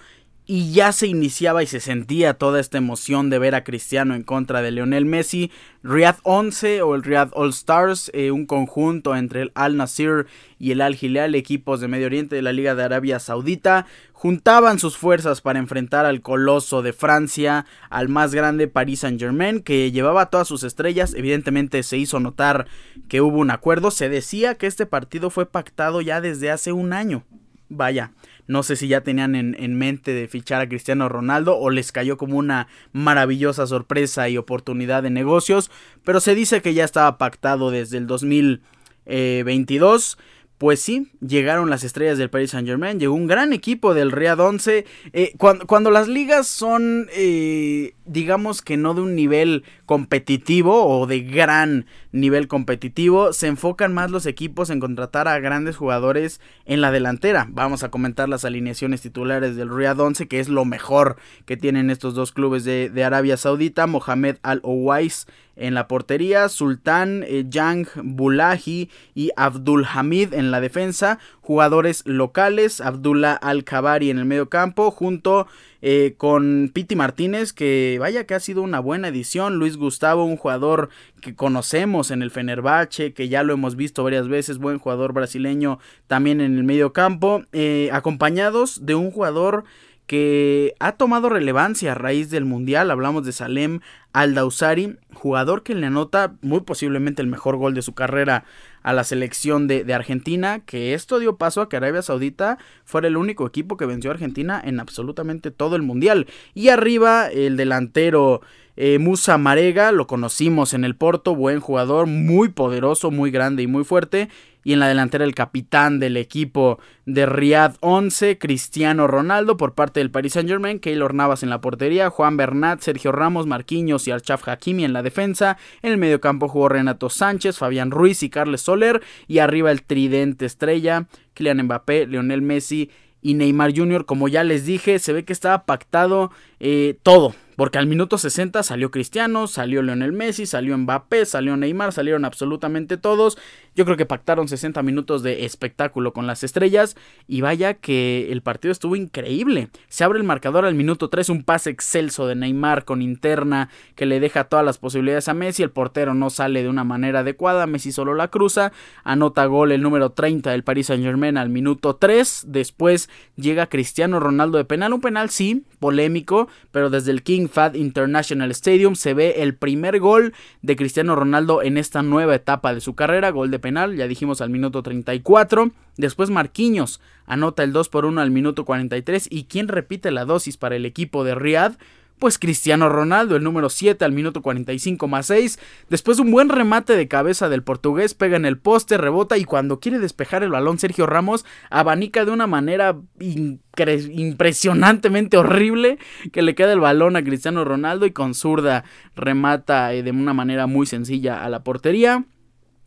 y 0.50 0.72
ya 0.72 0.92
se 0.92 1.06
iniciaba 1.06 1.62
y 1.62 1.66
se 1.66 1.78
sentía 1.78 2.32
toda 2.32 2.58
esta 2.58 2.78
emoción 2.78 3.28
de 3.28 3.38
ver 3.38 3.54
a 3.54 3.64
Cristiano 3.64 4.14
en 4.14 4.22
contra 4.22 4.62
de 4.62 4.70
Lionel 4.70 5.04
Messi. 5.04 5.52
Riyadh 5.82 6.20
11 6.22 6.80
o 6.80 6.94
el 6.94 7.02
Riyadh 7.02 7.32
All 7.34 7.50
Stars, 7.50 8.10
eh, 8.14 8.30
un 8.30 8.46
conjunto 8.46 9.14
entre 9.14 9.42
el 9.42 9.52
Al 9.54 9.76
Nasir 9.76 10.26
y 10.58 10.70
el 10.70 10.80
Al 10.80 10.96
Hilal, 10.98 11.34
equipos 11.34 11.82
de 11.82 11.88
Medio 11.88 12.06
Oriente 12.06 12.34
de 12.34 12.40
la 12.40 12.54
Liga 12.54 12.74
de 12.74 12.82
Arabia 12.82 13.18
Saudita, 13.18 13.84
juntaban 14.14 14.78
sus 14.78 14.96
fuerzas 14.96 15.42
para 15.42 15.58
enfrentar 15.58 16.06
al 16.06 16.22
coloso 16.22 16.80
de 16.80 16.94
Francia, 16.94 17.66
al 17.90 18.08
más 18.08 18.34
grande 18.34 18.68
Paris 18.68 19.00
Saint-Germain, 19.00 19.60
que 19.60 19.92
llevaba 19.92 20.30
todas 20.30 20.48
sus 20.48 20.62
estrellas. 20.62 21.12
Evidentemente 21.12 21.82
se 21.82 21.98
hizo 21.98 22.20
notar 22.20 22.66
que 23.08 23.20
hubo 23.20 23.36
un 23.36 23.50
acuerdo. 23.50 23.90
Se 23.90 24.08
decía 24.08 24.54
que 24.54 24.66
este 24.66 24.86
partido 24.86 25.28
fue 25.28 25.44
pactado 25.44 26.00
ya 26.00 26.22
desde 26.22 26.50
hace 26.50 26.72
un 26.72 26.94
año. 26.94 27.22
Vaya, 27.68 28.12
no 28.48 28.64
sé 28.64 28.76
si 28.76 28.88
ya 28.88 29.02
tenían 29.02 29.36
en, 29.36 29.78
mente 29.78 30.12
de 30.12 30.26
fichar 30.26 30.62
a 30.62 30.68
Cristiano 30.68 31.08
Ronaldo 31.08 31.56
o 31.56 31.70
les 31.70 31.92
cayó 31.92 32.16
como 32.16 32.38
una 32.38 32.66
maravillosa 32.92 33.66
sorpresa 33.66 34.30
y 34.30 34.38
oportunidad 34.38 35.02
de 35.02 35.10
negocios, 35.10 35.70
pero 36.02 36.20
se 36.20 36.34
dice 36.34 36.62
que 36.62 36.72
ya 36.74 36.84
estaba 36.84 37.18
pactado 37.18 37.70
desde 37.70 37.98
el 37.98 38.06
2022. 38.06 40.18
Pues 40.56 40.80
sí, 40.80 41.12
llegaron 41.20 41.68
las 41.70 41.84
estrellas 41.84 42.18
del 42.18 42.30
Paris 42.30 42.50
Saint 42.50 42.66
Germain, 42.66 42.98
llegó 42.98 43.14
un 43.14 43.28
gran 43.28 43.52
equipo 43.52 43.94
del 43.94 44.10
Real 44.10 44.40
11. 44.40 44.84
Eh, 45.12 45.32
cuando, 45.36 45.92
las 45.92 46.08
ligas 46.08 46.48
son, 46.48 47.08
eh, 47.12 47.94
digamos 48.08 48.62
que 48.62 48.76
no 48.76 48.94
de 48.94 49.02
un 49.02 49.14
nivel 49.14 49.64
competitivo 49.86 50.86
o 50.86 51.06
de 51.06 51.20
gran 51.20 51.86
nivel 52.12 52.48
competitivo, 52.48 53.32
se 53.32 53.46
enfocan 53.46 53.92
más 53.92 54.10
los 54.10 54.26
equipos 54.26 54.70
en 54.70 54.80
contratar 54.80 55.28
a 55.28 55.38
grandes 55.38 55.76
jugadores 55.76 56.40
en 56.64 56.80
la 56.80 56.90
delantera. 56.90 57.46
Vamos 57.50 57.82
a 57.82 57.90
comentar 57.90 58.28
las 58.28 58.44
alineaciones 58.44 59.02
titulares 59.02 59.56
del 59.56 59.74
Riyadh 59.74 60.00
11, 60.00 60.28
que 60.28 60.40
es 60.40 60.48
lo 60.48 60.64
mejor 60.64 61.16
que 61.44 61.56
tienen 61.56 61.90
estos 61.90 62.14
dos 62.14 62.32
clubes 62.32 62.64
de, 62.64 62.90
Arabia 63.04 63.36
Saudita. 63.36 63.86
Mohamed 63.86 64.36
Al-Owais 64.42 65.26
en 65.58 65.74
la 65.74 65.88
portería, 65.88 66.48
Sultán 66.48 67.24
eh, 67.26 67.44
Yang 67.48 67.88
Bulahi 67.96 68.90
y 69.14 69.30
Abdul 69.36 69.86
Hamid 69.92 70.32
en 70.32 70.50
la 70.50 70.60
defensa, 70.60 71.18
jugadores 71.40 72.02
locales, 72.06 72.80
Abdullah 72.80 73.34
Al-Kabari 73.34 74.10
en 74.10 74.18
el 74.18 74.24
medio 74.24 74.48
campo, 74.48 74.90
junto 74.90 75.46
eh, 75.80 76.14
con 76.16 76.70
Piti 76.72 76.96
Martínez, 76.96 77.52
que 77.52 77.96
vaya 78.00 78.24
que 78.24 78.34
ha 78.34 78.40
sido 78.40 78.62
una 78.62 78.80
buena 78.80 79.08
edición. 79.08 79.56
Luis 79.56 79.76
Gustavo, 79.76 80.24
un 80.24 80.36
jugador 80.36 80.88
que 81.20 81.34
conocemos 81.34 82.10
en 82.10 82.22
el 82.22 82.30
Fenerbahce, 82.30 83.12
que 83.12 83.28
ya 83.28 83.42
lo 83.42 83.52
hemos 83.52 83.76
visto 83.76 84.04
varias 84.04 84.28
veces, 84.28 84.58
buen 84.58 84.78
jugador 84.78 85.12
brasileño 85.12 85.78
también 86.06 86.40
en 86.40 86.56
el 86.56 86.64
medio 86.64 86.92
campo, 86.92 87.42
eh, 87.52 87.90
acompañados 87.92 88.84
de 88.86 88.94
un 88.94 89.10
jugador 89.10 89.64
que 90.08 90.74
ha 90.80 90.92
tomado 90.92 91.28
relevancia 91.28 91.92
a 91.92 91.94
raíz 91.94 92.30
del 92.30 92.46
Mundial. 92.46 92.90
Hablamos 92.90 93.26
de 93.26 93.32
Salem 93.32 93.80
Aldausari, 94.14 94.96
jugador 95.12 95.62
que 95.62 95.74
le 95.74 95.86
anota 95.86 96.34
muy 96.40 96.60
posiblemente 96.60 97.20
el 97.20 97.28
mejor 97.28 97.56
gol 97.56 97.74
de 97.74 97.82
su 97.82 97.94
carrera 97.94 98.44
a 98.88 98.94
la 98.94 99.04
selección 99.04 99.68
de, 99.68 99.92
Argentina, 99.92 100.60
que 100.60 100.94
esto 100.94 101.18
dio 101.18 101.36
paso 101.36 101.60
a 101.60 101.68
que 101.68 101.76
Arabia 101.76 102.00
Saudita 102.00 102.56
fuera 102.86 103.06
el 103.06 103.18
único 103.18 103.46
equipo 103.46 103.76
que 103.76 103.84
venció 103.84 104.10
a 104.10 104.14
Argentina 104.14 104.62
en 104.64 104.80
absolutamente 104.80 105.50
todo 105.50 105.76
el 105.76 105.82
Mundial. 105.82 106.26
Y 106.54 106.70
arriba 106.70 107.28
el 107.28 107.58
delantero 107.58 108.40
eh, 108.80 109.00
Musa 109.00 109.38
Marega, 109.38 109.90
lo 109.90 110.06
conocimos 110.06 110.72
en 110.72 110.84
el 110.84 110.94
Porto, 110.94 111.34
buen 111.34 111.58
jugador, 111.58 112.06
muy 112.06 112.48
poderoso, 112.48 113.10
muy 113.10 113.32
grande 113.32 113.64
y 113.64 113.66
muy 113.66 113.82
fuerte. 113.82 114.28
Y 114.62 114.72
en 114.72 114.78
la 114.78 114.86
delantera 114.86 115.24
el 115.24 115.34
capitán 115.34 115.98
del 115.98 116.16
equipo 116.16 116.78
de 117.04 117.26
Riyadh 117.26 117.74
11, 117.80 118.38
Cristiano 118.38 119.08
Ronaldo 119.08 119.56
por 119.56 119.74
parte 119.74 119.98
del 119.98 120.12
Paris 120.12 120.34
Saint 120.34 120.48
Germain, 120.48 120.78
Keylor 120.78 121.12
Navas 121.12 121.42
en 121.42 121.50
la 121.50 121.60
portería, 121.60 122.08
Juan 122.08 122.36
Bernat, 122.36 122.80
Sergio 122.80 123.10
Ramos, 123.10 123.48
Marquinhos 123.48 124.06
y 124.06 124.12
Archaf 124.12 124.46
Hakimi 124.46 124.84
en 124.84 124.92
la 124.92 125.02
defensa, 125.02 125.58
en 125.82 125.90
el 125.90 125.98
mediocampo 125.98 126.46
jugó 126.46 126.68
Renato 126.68 127.10
Sánchez, 127.10 127.58
Fabián 127.58 127.90
Ruiz 127.90 128.22
y 128.22 128.30
Carles 128.30 128.60
Soler. 128.60 129.02
Y 129.26 129.40
arriba 129.40 129.72
el 129.72 129.82
tridente 129.82 130.46
estrella, 130.46 131.08
Kylian 131.34 131.64
Mbappé, 131.64 132.06
Lionel 132.06 132.42
Messi 132.42 132.90
y 133.22 133.34
Neymar 133.34 133.76
Jr., 133.76 134.04
como 134.04 134.28
ya 134.28 134.44
les 134.44 134.66
dije, 134.66 135.00
se 135.00 135.12
ve 135.12 135.24
que 135.24 135.32
estaba 135.32 135.64
pactado 135.64 136.30
eh, 136.60 136.96
todo 137.02 137.34
porque 137.58 137.78
al 137.78 137.88
minuto 137.88 138.18
60 138.18 138.62
salió 138.62 138.92
Cristiano, 138.92 139.48
salió 139.48 139.82
Lionel 139.82 140.12
Messi, 140.12 140.46
salió 140.46 140.78
Mbappé, 140.78 141.26
salió 141.26 141.56
Neymar, 141.56 141.92
salieron 141.92 142.24
absolutamente 142.24 142.98
todos. 142.98 143.36
Yo 143.78 143.84
creo 143.84 143.96
que 143.96 144.06
pactaron 144.06 144.48
60 144.48 144.82
minutos 144.82 145.22
de 145.22 145.44
espectáculo 145.44 146.12
con 146.12 146.26
las 146.26 146.42
estrellas. 146.42 146.96
Y 147.28 147.42
vaya 147.42 147.74
que 147.74 148.32
el 148.32 148.42
partido 148.42 148.72
estuvo 148.72 148.96
increíble. 148.96 149.68
Se 149.86 150.02
abre 150.02 150.18
el 150.18 150.24
marcador 150.24 150.64
al 150.64 150.74
minuto 150.74 151.08
3, 151.08 151.28
un 151.28 151.44
pase 151.44 151.70
excelso 151.70 152.26
de 152.26 152.34
Neymar 152.34 152.84
con 152.84 153.02
interna 153.02 153.70
que 153.94 154.04
le 154.04 154.18
deja 154.18 154.48
todas 154.48 154.64
las 154.64 154.78
posibilidades 154.78 155.28
a 155.28 155.34
Messi. 155.34 155.62
El 155.62 155.70
portero 155.70 156.12
no 156.12 156.28
sale 156.28 156.64
de 156.64 156.68
una 156.68 156.82
manera 156.82 157.20
adecuada, 157.20 157.68
Messi 157.68 157.92
solo 157.92 158.14
la 158.14 158.26
cruza. 158.32 158.72
Anota 159.04 159.46
gol 159.46 159.70
el 159.70 159.80
número 159.80 160.10
30 160.10 160.50
del 160.50 160.64
Paris 160.64 160.86
Saint 160.86 161.04
Germain 161.04 161.38
al 161.38 161.48
minuto 161.48 161.94
3. 161.94 162.46
Después 162.48 163.08
llega 163.36 163.68
Cristiano 163.68 164.18
Ronaldo 164.18 164.58
de 164.58 164.64
penal. 164.64 164.92
Un 164.92 165.00
penal 165.00 165.30
sí, 165.30 165.62
polémico, 165.78 166.48
pero 166.72 166.90
desde 166.90 167.12
el 167.12 167.22
King 167.22 167.46
Fad 167.46 167.74
International 167.74 168.50
Stadium 168.50 168.96
se 168.96 169.14
ve 169.14 169.42
el 169.42 169.54
primer 169.54 170.00
gol 170.00 170.34
de 170.62 170.74
Cristiano 170.74 171.14
Ronaldo 171.14 171.62
en 171.62 171.78
esta 171.78 172.02
nueva 172.02 172.34
etapa 172.34 172.74
de 172.74 172.80
su 172.80 172.96
carrera, 172.96 173.30
gol 173.30 173.52
de 173.52 173.60
penal, 173.60 173.67
ya 173.68 174.08
dijimos 174.08 174.40
al 174.40 174.50
minuto 174.50 174.82
34. 174.82 175.70
Después 175.96 176.30
Marquinhos 176.30 177.00
anota 177.26 177.62
el 177.62 177.72
2 177.72 177.88
por 177.88 178.04
1 178.04 178.20
al 178.20 178.30
minuto 178.30 178.64
43 178.64 179.28
y 179.30 179.44
quien 179.44 179.68
repite 179.68 180.10
la 180.10 180.24
dosis 180.24 180.56
para 180.56 180.76
el 180.76 180.86
equipo 180.86 181.24
de 181.24 181.34
Riyadh 181.34 181.76
pues 182.18 182.38
Cristiano 182.38 182.88
Ronaldo, 182.88 183.36
el 183.36 183.44
número 183.44 183.70
7 183.70 184.04
al 184.04 184.12
minuto 184.12 184.42
45 184.42 185.08
más 185.08 185.26
6. 185.26 185.58
Después 185.88 186.18
un 186.18 186.30
buen 186.30 186.48
remate 186.48 186.96
de 186.96 187.08
cabeza 187.08 187.48
del 187.48 187.62
portugués, 187.62 188.14
pega 188.14 188.36
en 188.36 188.44
el 188.44 188.58
poste, 188.58 188.98
rebota 188.98 189.38
y 189.38 189.44
cuando 189.44 189.80
quiere 189.80 189.98
despejar 189.98 190.42
el 190.42 190.50
balón 190.50 190.78
Sergio 190.78 191.06
Ramos 191.06 191.44
abanica 191.70 192.24
de 192.24 192.32
una 192.32 192.46
manera 192.46 192.96
impresionantemente 193.20 195.36
horrible 195.36 195.98
que 196.32 196.42
le 196.42 196.54
queda 196.54 196.72
el 196.72 196.80
balón 196.80 197.16
a 197.16 197.24
Cristiano 197.24 197.64
Ronaldo 197.64 198.06
y 198.06 198.12
con 198.12 198.34
zurda 198.34 198.84
remata 199.14 199.92
eh, 199.94 200.02
de 200.02 200.10
una 200.10 200.34
manera 200.34 200.66
muy 200.66 200.86
sencilla 200.86 201.44
a 201.44 201.48
la 201.48 201.62
portería. 201.62 202.24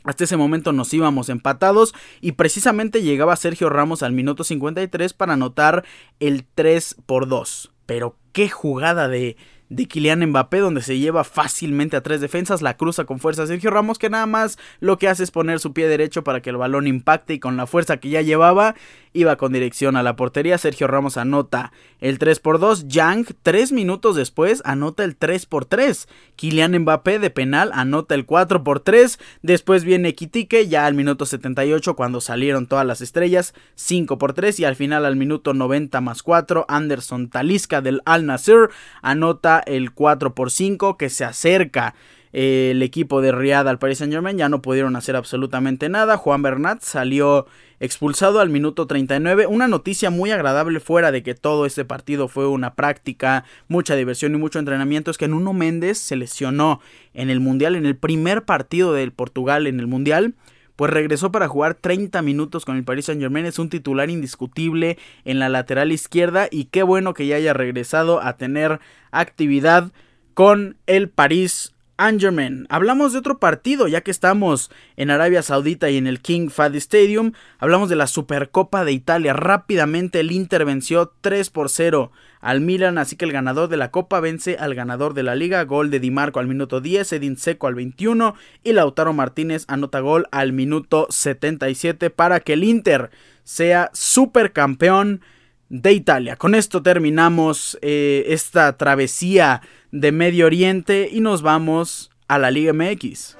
Hasta 0.03 0.23
ese 0.23 0.37
momento 0.37 0.71
nos 0.71 0.93
íbamos 0.93 1.29
empatados 1.29 1.93
y 2.21 2.33
precisamente 2.33 3.03
llegaba 3.03 3.35
Sergio 3.35 3.69
Ramos 3.69 4.03
al 4.03 4.13
minuto 4.13 4.43
53 4.43 5.13
para 5.13 5.33
anotar 5.33 5.85
el 6.19 6.45
3 6.55 6.97
por 7.05 7.27
2. 7.27 7.71
Pero 7.85 8.15
qué 8.31 8.49
jugada 8.49 9.07
de, 9.07 9.37
de 9.71 9.87
Kylian 9.87 10.25
Mbappé, 10.27 10.59
donde 10.59 10.81
se 10.81 10.99
lleva 10.99 11.23
fácilmente 11.23 11.95
a 11.95 12.01
tres 12.01 12.19
defensas, 12.19 12.61
la 12.61 12.75
cruza 12.75 13.05
con 13.05 13.19
fuerza 13.19 13.47
Sergio 13.47 13.71
Ramos, 13.71 13.97
que 13.97 14.09
nada 14.09 14.25
más 14.25 14.59
lo 14.81 14.97
que 14.97 15.07
hace 15.07 15.23
es 15.23 15.31
poner 15.31 15.61
su 15.61 15.71
pie 15.71 15.87
derecho 15.87 16.25
para 16.25 16.41
que 16.41 16.49
el 16.49 16.57
balón 16.57 16.87
impacte 16.87 17.35
y 17.35 17.39
con 17.39 17.55
la 17.55 17.65
fuerza 17.65 17.95
que 17.95 18.09
ya 18.09 18.21
llevaba, 18.21 18.75
iba 19.13 19.37
con 19.37 19.53
dirección 19.53 19.95
a 19.95 20.03
la 20.03 20.17
portería. 20.17 20.57
Sergio 20.57 20.87
Ramos 20.87 21.15
anota 21.15 21.71
el 22.01 22.19
3 22.19 22.39
por 22.39 22.59
2. 22.59 22.89
Yang, 22.89 23.27
tres 23.43 23.71
minutos 23.71 24.17
después, 24.17 24.61
anota 24.65 25.05
el 25.05 25.15
3 25.15 25.45
por 25.45 25.63
3. 25.63 26.07
Kylian 26.35 26.77
Mbappé 26.79 27.19
de 27.19 27.29
penal 27.29 27.71
anota 27.73 28.13
el 28.15 28.25
4 28.25 28.65
por 28.65 28.81
3. 28.81 29.19
Después 29.41 29.85
viene 29.85 30.15
Kitike, 30.15 30.67
ya 30.67 30.85
al 30.85 30.95
minuto 30.95 31.25
78, 31.25 31.95
cuando 31.95 32.19
salieron 32.19 32.67
todas 32.67 32.85
las 32.85 32.99
estrellas, 32.99 33.53
5 33.75 34.17
por 34.17 34.33
3. 34.33 34.59
Y 34.59 34.65
al 34.65 34.75
final, 34.75 35.05
al 35.05 35.15
minuto 35.15 35.53
90 35.53 36.01
más 36.01 36.23
4, 36.23 36.65
Anderson 36.67 37.29
Talisca 37.29 37.81
del 37.81 38.01
Al 38.05 38.25
Nasser 38.25 38.69
anota 39.01 39.60
el 39.65 39.91
4 39.91 40.35
por 40.35 40.51
5 40.51 40.97
que 40.97 41.09
se 41.09 41.25
acerca 41.25 41.95
eh, 42.33 42.69
el 42.71 42.81
equipo 42.81 43.21
de 43.21 43.31
Riyadh 43.31 43.67
al 43.67 43.79
Paris 43.79 43.97
Saint 43.97 44.13
Germain 44.13 44.37
ya 44.37 44.47
no 44.47 44.61
pudieron 44.61 44.95
hacer 44.95 45.15
absolutamente 45.15 45.89
nada. 45.89 46.17
Juan 46.17 46.41
Bernat 46.41 46.81
salió 46.81 47.45
expulsado 47.79 48.39
al 48.39 48.49
minuto 48.49 48.87
39. 48.87 49.47
Una 49.47 49.67
noticia 49.67 50.09
muy 50.09 50.31
agradable 50.31 50.79
fuera 50.79 51.11
de 51.11 51.23
que 51.23 51.35
todo 51.35 51.65
este 51.65 51.83
partido 51.83 52.27
fue 52.27 52.47
una 52.47 52.75
práctica, 52.75 53.43
mucha 53.67 53.95
diversión 53.95 54.33
y 54.33 54.37
mucho 54.37 54.59
entrenamiento 54.59 55.11
es 55.11 55.17
que 55.17 55.27
Nuno 55.27 55.51
Méndez 55.53 55.97
se 55.97 56.15
lesionó 56.15 56.79
en 57.13 57.29
el 57.29 57.39
Mundial, 57.39 57.75
en 57.75 57.85
el 57.85 57.97
primer 57.97 58.43
partido 58.43 58.93
del 58.93 59.11
Portugal 59.11 59.67
en 59.67 59.79
el 59.79 59.87
Mundial 59.87 60.35
pues 60.81 60.93
regresó 60.93 61.31
para 61.31 61.47
jugar 61.47 61.75
30 61.75 62.23
minutos 62.23 62.65
con 62.65 62.75
el 62.75 62.83
Paris 62.83 63.05
Saint 63.05 63.21
Germain, 63.21 63.45
es 63.45 63.59
un 63.59 63.69
titular 63.69 64.09
indiscutible 64.09 64.97
en 65.25 65.37
la 65.37 65.47
lateral 65.47 65.91
izquierda 65.91 66.47
y 66.49 66.65
qué 66.65 66.81
bueno 66.81 67.13
que 67.13 67.27
ya 67.27 67.35
haya 67.35 67.53
regresado 67.53 68.19
a 68.19 68.35
tener 68.35 68.79
actividad 69.11 69.91
con 70.33 70.77
el 70.87 71.07
Paris 71.07 71.75
Saint-Germain. 72.01 72.65
Hablamos 72.69 73.13
de 73.13 73.19
otro 73.19 73.37
partido, 73.37 73.87
ya 73.87 74.01
que 74.01 74.09
estamos 74.09 74.71
en 74.97 75.11
Arabia 75.11 75.43
Saudita 75.43 75.87
y 75.91 75.97
en 75.97 76.07
el 76.07 76.19
King 76.19 76.49
Fahd 76.49 76.73
Stadium. 76.75 77.33
Hablamos 77.59 77.89
de 77.89 77.95
la 77.95 78.07
Supercopa 78.07 78.83
de 78.83 78.91
Italia. 78.91 79.33
Rápidamente 79.33 80.21
el 80.21 80.31
Inter 80.31 80.65
venció 80.65 81.13
3 81.21 81.51
por 81.51 81.69
0 81.69 82.11
al 82.39 82.59
Milan, 82.59 82.97
así 82.97 83.17
que 83.17 83.25
el 83.25 83.31
ganador 83.31 83.69
de 83.69 83.77
la 83.77 83.91
Copa 83.91 84.19
vence 84.19 84.57
al 84.57 84.73
ganador 84.73 85.13
de 85.13 85.21
la 85.21 85.35
Liga. 85.35 85.63
Gol 85.63 85.91
de 85.91 85.99
Di 85.99 86.09
Marco 86.09 86.39
al 86.39 86.47
minuto 86.47 86.81
10, 86.81 87.13
Edin 87.13 87.37
Seco 87.37 87.67
al 87.67 87.75
21 87.75 88.33
y 88.63 88.73
Lautaro 88.73 89.13
Martínez 89.13 89.65
anota 89.67 89.99
gol 89.99 90.25
al 90.31 90.53
minuto 90.53 91.05
77 91.11 92.09
para 92.09 92.39
que 92.39 92.53
el 92.53 92.63
Inter 92.63 93.11
sea 93.43 93.91
supercampeón 93.93 95.21
de 95.71 95.93
Italia. 95.93 96.35
Con 96.35 96.53
esto 96.53 96.83
terminamos 96.83 97.79
eh, 97.81 98.25
esta 98.27 98.75
travesía 98.75 99.61
de 99.91 100.11
Medio 100.11 100.45
Oriente 100.45 101.07
y 101.09 101.21
nos 101.21 101.41
vamos 101.41 102.11
a 102.27 102.37
la 102.37 102.51
Liga 102.51 102.73
MX. 102.73 103.37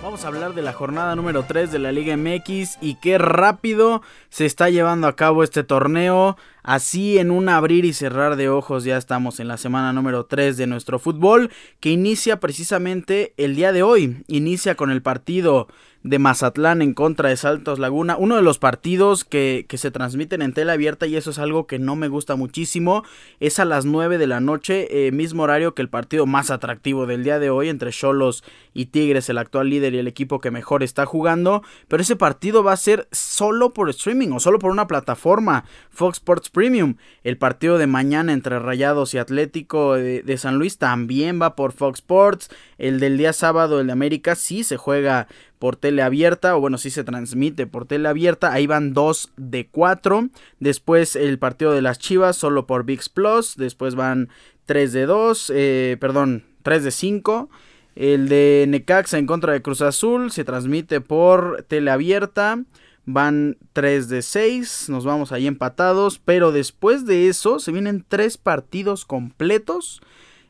Vamos 0.00 0.24
a 0.24 0.28
hablar 0.28 0.54
de 0.54 0.62
la 0.62 0.72
jornada 0.72 1.16
número 1.16 1.42
3 1.42 1.72
de 1.72 1.80
la 1.80 1.90
Liga 1.90 2.16
MX 2.16 2.78
y 2.80 2.94
qué 3.00 3.18
rápido 3.18 4.02
se 4.28 4.46
está 4.46 4.70
llevando 4.70 5.08
a 5.08 5.16
cabo 5.16 5.42
este 5.42 5.64
torneo. 5.64 6.36
Así 6.62 7.18
en 7.18 7.32
un 7.32 7.48
abrir 7.48 7.84
y 7.84 7.92
cerrar 7.92 8.36
de 8.36 8.48
ojos 8.48 8.84
ya 8.84 8.96
estamos 8.96 9.40
en 9.40 9.48
la 9.48 9.56
semana 9.56 9.92
número 9.92 10.26
3 10.26 10.56
de 10.56 10.68
nuestro 10.68 11.00
fútbol 11.00 11.50
que 11.80 11.90
inicia 11.90 12.38
precisamente 12.38 13.34
el 13.36 13.56
día 13.56 13.72
de 13.72 13.82
hoy. 13.82 14.22
Inicia 14.28 14.76
con 14.76 14.90
el 14.90 15.02
partido 15.02 15.66
de 16.04 16.18
Mazatlán 16.18 16.82
en 16.82 16.94
contra 16.94 17.28
de 17.28 17.36
Saltos 17.36 17.78
Laguna, 17.78 18.16
uno 18.16 18.36
de 18.36 18.42
los 18.42 18.58
partidos 18.58 19.24
que, 19.24 19.66
se 19.72 19.90
transmiten 19.90 20.42
en 20.42 20.52
tela 20.52 20.74
abierta 20.74 21.06
y 21.06 21.16
eso 21.16 21.30
es 21.30 21.38
algo 21.38 21.66
que 21.66 21.78
no 21.78 21.96
me 21.96 22.08
gusta 22.08 22.36
muchísimo, 22.36 23.04
es 23.40 23.58
a 23.58 23.64
las 23.64 23.84
9 23.84 24.18
de 24.18 24.26
la 24.26 24.40
noche, 24.40 25.06
eh, 25.06 25.12
mismo 25.12 25.44
horario 25.44 25.74
que 25.74 25.82
el 25.82 25.88
partido 25.88 26.26
más 26.26 26.50
atractivo 26.50 27.06
del 27.06 27.24
día 27.24 27.38
de 27.38 27.50
hoy 27.50 27.68
entre 27.68 27.90
Cholos 27.90 28.44
y 28.74 28.86
Tigres, 28.86 29.28
el 29.28 29.38
actual 29.38 29.70
líder 29.70 29.94
y 29.94 29.98
el 29.98 30.08
equipo 30.08 30.40
que 30.40 30.50
mejor 30.50 30.82
está 30.82 31.06
jugando, 31.06 31.62
pero 31.88 32.02
ese 32.02 32.16
partido 32.16 32.62
va 32.62 32.72
a 32.72 32.76
ser 32.76 33.08
solo 33.12 33.72
por 33.72 33.88
streaming 33.90 34.30
o 34.32 34.40
solo 34.40 34.58
por 34.58 34.70
una 34.70 34.86
plataforma, 34.86 35.64
Fox 35.90 36.18
Sports 36.18 36.50
Premium, 36.52 36.96
el 37.24 37.38
partido 37.38 37.78
de 37.78 37.86
mañana 37.86 38.32
entre 38.32 38.58
Rayados 38.58 39.14
y 39.14 39.18
Atlético 39.18 39.94
de, 39.94 40.36
San 40.36 40.56
Luis 40.58 40.78
también 40.78 41.40
va 41.40 41.56
por 41.56 41.72
Fox 41.72 42.00
Sports, 42.00 42.50
el 42.78 43.00
del 43.00 43.18
día 43.18 43.32
sábado, 43.32 43.80
el 43.80 43.86
de 43.86 43.92
América, 43.92 44.34
sí 44.34 44.62
se 44.62 44.76
juega 44.76 45.28
por 45.58 45.76
tele 45.76 46.02
abierta, 46.02 46.56
o 46.56 46.60
bueno, 46.60 46.76
sí 46.76 46.90
se 46.90 47.04
transmite 47.04 47.66
por 47.66 47.86
tele 47.86 48.08
abierta. 48.08 48.52
Ahí 48.52 48.66
van 48.66 48.94
2 48.94 49.32
de 49.36 49.68
4. 49.68 50.28
Después 50.58 51.14
el 51.14 51.38
partido 51.38 51.72
de 51.72 51.82
las 51.82 52.00
Chivas 52.00 52.36
solo 52.36 52.66
por 52.66 52.84
VIX 52.84 53.08
Plus. 53.08 53.56
Después 53.56 53.94
van 53.94 54.28
3 54.66 54.92
de 54.92 55.06
2, 55.06 55.52
eh, 55.54 55.96
perdón, 56.00 56.44
3 56.64 56.82
de 56.82 56.90
5. 56.90 57.48
El 57.94 58.28
de 58.28 58.64
Necaxa 58.68 59.18
en 59.18 59.26
contra 59.26 59.52
de 59.52 59.62
Cruz 59.62 59.82
Azul 59.82 60.32
se 60.32 60.44
transmite 60.44 61.00
por 61.00 61.64
teleabierta. 61.68 62.58
Van 63.04 63.56
3 63.72 64.08
de 64.08 64.22
6, 64.22 64.88
nos 64.88 65.04
vamos 65.04 65.32
ahí 65.32 65.46
empatados, 65.46 66.20
pero 66.24 66.52
después 66.52 67.04
de 67.04 67.28
eso 67.28 67.58
se 67.58 67.72
vienen 67.72 68.04
3 68.06 68.38
partidos 68.38 69.04
completos 69.04 70.00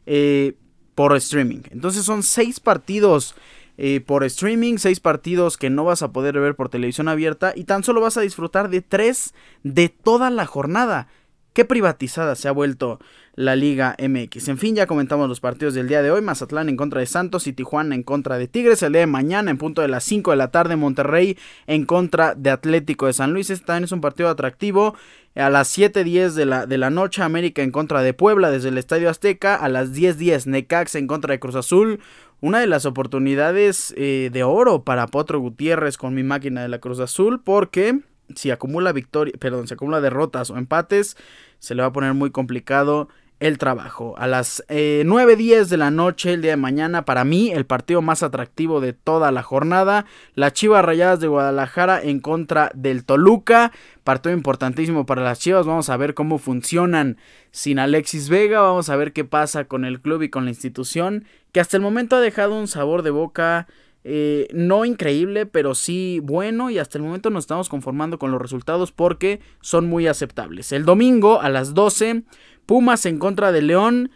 eh, 0.04 0.54
por 0.94 1.16
streaming. 1.16 1.62
Entonces 1.70 2.04
son 2.04 2.22
6 2.22 2.60
partidos 2.60 3.34
eh, 3.78 4.00
por 4.00 4.22
streaming, 4.24 4.76
6 4.76 5.00
partidos 5.00 5.56
que 5.56 5.70
no 5.70 5.84
vas 5.84 6.02
a 6.02 6.12
poder 6.12 6.38
ver 6.38 6.54
por 6.54 6.68
televisión 6.68 7.08
abierta 7.08 7.52
y 7.56 7.64
tan 7.64 7.84
solo 7.84 8.02
vas 8.02 8.18
a 8.18 8.20
disfrutar 8.20 8.68
de 8.68 8.82
3 8.82 9.32
de 9.62 9.88
toda 9.88 10.28
la 10.30 10.44
jornada. 10.44 11.08
Qué 11.54 11.64
privatizada 11.64 12.34
se 12.34 12.48
ha 12.48 12.52
vuelto 12.52 12.98
la 13.34 13.56
Liga 13.56 13.96
MX. 13.98 14.48
En 14.48 14.58
fin, 14.58 14.74
ya 14.74 14.86
comentamos 14.86 15.28
los 15.28 15.40
partidos 15.40 15.74
del 15.74 15.88
día 15.88 16.02
de 16.02 16.10
hoy. 16.10 16.20
Mazatlán 16.20 16.68
en 16.68 16.76
contra 16.76 17.00
de 17.00 17.06
Santos 17.06 17.46
y 17.46 17.52
Tijuana 17.52 17.94
en 17.94 18.02
contra 18.02 18.36
de 18.36 18.46
Tigres. 18.46 18.82
El 18.82 18.92
día 18.92 19.00
de 19.00 19.06
mañana 19.06 19.50
en 19.50 19.58
punto 19.58 19.80
de 19.80 19.88
las 19.88 20.04
5 20.04 20.32
de 20.32 20.36
la 20.36 20.50
tarde 20.50 20.76
Monterrey 20.76 21.38
en 21.66 21.86
contra 21.86 22.34
de 22.34 22.50
Atlético 22.50 23.06
de 23.06 23.14
San 23.14 23.32
Luis. 23.32 23.50
Este 23.50 23.64
también 23.64 23.84
es 23.84 23.92
un 23.92 24.00
partido 24.00 24.28
atractivo. 24.28 24.94
A 25.34 25.48
las 25.48 25.76
7.10 25.76 26.32
de 26.32 26.44
la, 26.44 26.66
de 26.66 26.76
la 26.76 26.90
noche 26.90 27.22
América 27.22 27.62
en 27.62 27.70
contra 27.70 28.02
de 28.02 28.12
Puebla 28.12 28.50
desde 28.50 28.68
el 28.68 28.76
Estadio 28.76 29.08
Azteca. 29.08 29.54
A 29.54 29.68
las 29.70 29.94
10.10 29.94 30.46
Necax 30.46 30.94
en 30.94 31.06
contra 31.06 31.32
de 31.32 31.40
Cruz 31.40 31.54
Azul. 31.54 32.00
Una 32.40 32.60
de 32.60 32.66
las 32.66 32.84
oportunidades 32.84 33.94
eh, 33.96 34.28
de 34.30 34.42
oro 34.42 34.84
para 34.84 35.06
Potro 35.06 35.38
Gutiérrez 35.40 35.96
con 35.96 36.12
mi 36.12 36.22
máquina 36.22 36.60
de 36.60 36.68
la 36.68 36.80
Cruz 36.80 36.98
Azul 37.00 37.40
porque 37.42 38.00
si 38.34 38.50
acumula 38.50 38.92
victoria, 38.92 39.32
perdón, 39.38 39.68
si 39.68 39.74
acumula 39.74 40.00
derrotas 40.00 40.50
o 40.50 40.56
empates, 40.56 41.16
se 41.58 41.74
le 41.74 41.82
va 41.82 41.88
a 41.88 41.92
poner 41.92 42.14
muy 42.14 42.30
complicado 42.30 43.08
el 43.42 43.58
trabajo. 43.58 44.14
A 44.18 44.28
las 44.28 44.64
eh, 44.68 45.02
9.10 45.04 45.66
de 45.66 45.76
la 45.76 45.90
noche, 45.90 46.32
el 46.32 46.42
día 46.42 46.52
de 46.52 46.56
mañana, 46.56 47.04
para 47.04 47.24
mí, 47.24 47.50
el 47.50 47.66
partido 47.66 48.00
más 48.00 48.22
atractivo 48.22 48.80
de 48.80 48.92
toda 48.92 49.32
la 49.32 49.42
jornada. 49.42 50.06
Las 50.36 50.52
Chivas 50.52 50.84
Rayadas 50.84 51.18
de 51.18 51.26
Guadalajara 51.26 52.00
en 52.00 52.20
contra 52.20 52.70
del 52.74 53.04
Toluca. 53.04 53.72
Partido 54.04 54.32
importantísimo 54.32 55.06
para 55.06 55.24
las 55.24 55.40
Chivas. 55.40 55.66
Vamos 55.66 55.90
a 55.90 55.96
ver 55.96 56.14
cómo 56.14 56.38
funcionan 56.38 57.16
sin 57.50 57.80
Alexis 57.80 58.28
Vega. 58.28 58.60
Vamos 58.60 58.88
a 58.90 58.96
ver 58.96 59.12
qué 59.12 59.24
pasa 59.24 59.64
con 59.64 59.84
el 59.84 60.00
club 60.00 60.22
y 60.22 60.28
con 60.28 60.44
la 60.44 60.52
institución. 60.52 61.24
Que 61.50 61.58
hasta 61.58 61.76
el 61.76 61.82
momento 61.82 62.14
ha 62.14 62.20
dejado 62.20 62.56
un 62.56 62.68
sabor 62.68 63.02
de 63.02 63.10
boca. 63.10 63.66
Eh, 64.04 64.48
no 64.52 64.84
increíble, 64.84 65.46
pero 65.46 65.76
sí 65.76 66.20
bueno 66.22 66.70
y 66.70 66.78
hasta 66.78 66.98
el 66.98 67.04
momento 67.04 67.30
nos 67.30 67.44
estamos 67.44 67.68
conformando 67.68 68.18
con 68.18 68.32
los 68.32 68.42
resultados 68.42 68.90
porque 68.90 69.40
son 69.60 69.86
muy 69.86 70.08
aceptables. 70.08 70.72
El 70.72 70.84
domingo 70.84 71.40
a 71.40 71.48
las 71.48 71.72
12 71.72 72.24
Pumas 72.66 73.06
en 73.06 73.18
contra 73.18 73.52
de 73.52 73.62
León. 73.62 74.10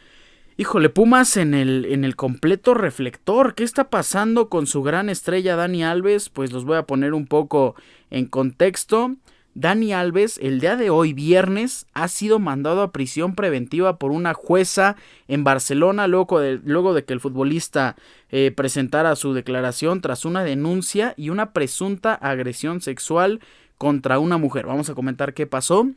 Híjole, 0.56 0.88
Pumas 0.88 1.36
en 1.36 1.54
el, 1.54 1.84
en 1.86 2.04
el 2.04 2.16
completo 2.16 2.74
reflector. 2.74 3.54
¿Qué 3.54 3.64
está 3.64 3.90
pasando 3.90 4.48
con 4.48 4.66
su 4.66 4.82
gran 4.82 5.08
estrella 5.10 5.56
Dani 5.56 5.84
Alves? 5.84 6.30
Pues 6.30 6.52
los 6.52 6.64
voy 6.64 6.78
a 6.78 6.84
poner 6.84 7.12
un 7.12 7.26
poco 7.26 7.74
en 8.10 8.26
contexto. 8.26 9.16
Dani 9.56 9.94
Alves, 9.94 10.38
el 10.42 10.60
día 10.60 10.76
de 10.76 10.90
hoy, 10.90 11.14
viernes, 11.14 11.86
ha 11.94 12.08
sido 12.08 12.38
mandado 12.38 12.82
a 12.82 12.92
prisión 12.92 13.34
preventiva 13.34 13.98
por 13.98 14.10
una 14.10 14.34
jueza 14.34 14.96
en 15.28 15.44
Barcelona 15.44 16.06
luego 16.06 16.40
de, 16.40 16.60
luego 16.62 16.92
de 16.92 17.06
que 17.06 17.14
el 17.14 17.20
futbolista 17.20 17.96
eh, 18.28 18.52
presentara 18.54 19.16
su 19.16 19.32
declaración 19.32 20.02
tras 20.02 20.26
una 20.26 20.44
denuncia 20.44 21.14
y 21.16 21.30
una 21.30 21.52
presunta 21.52 22.12
agresión 22.12 22.82
sexual 22.82 23.40
contra 23.78 24.18
una 24.18 24.36
mujer. 24.36 24.66
Vamos 24.66 24.90
a 24.90 24.94
comentar 24.94 25.32
qué 25.32 25.46
pasó. 25.46 25.88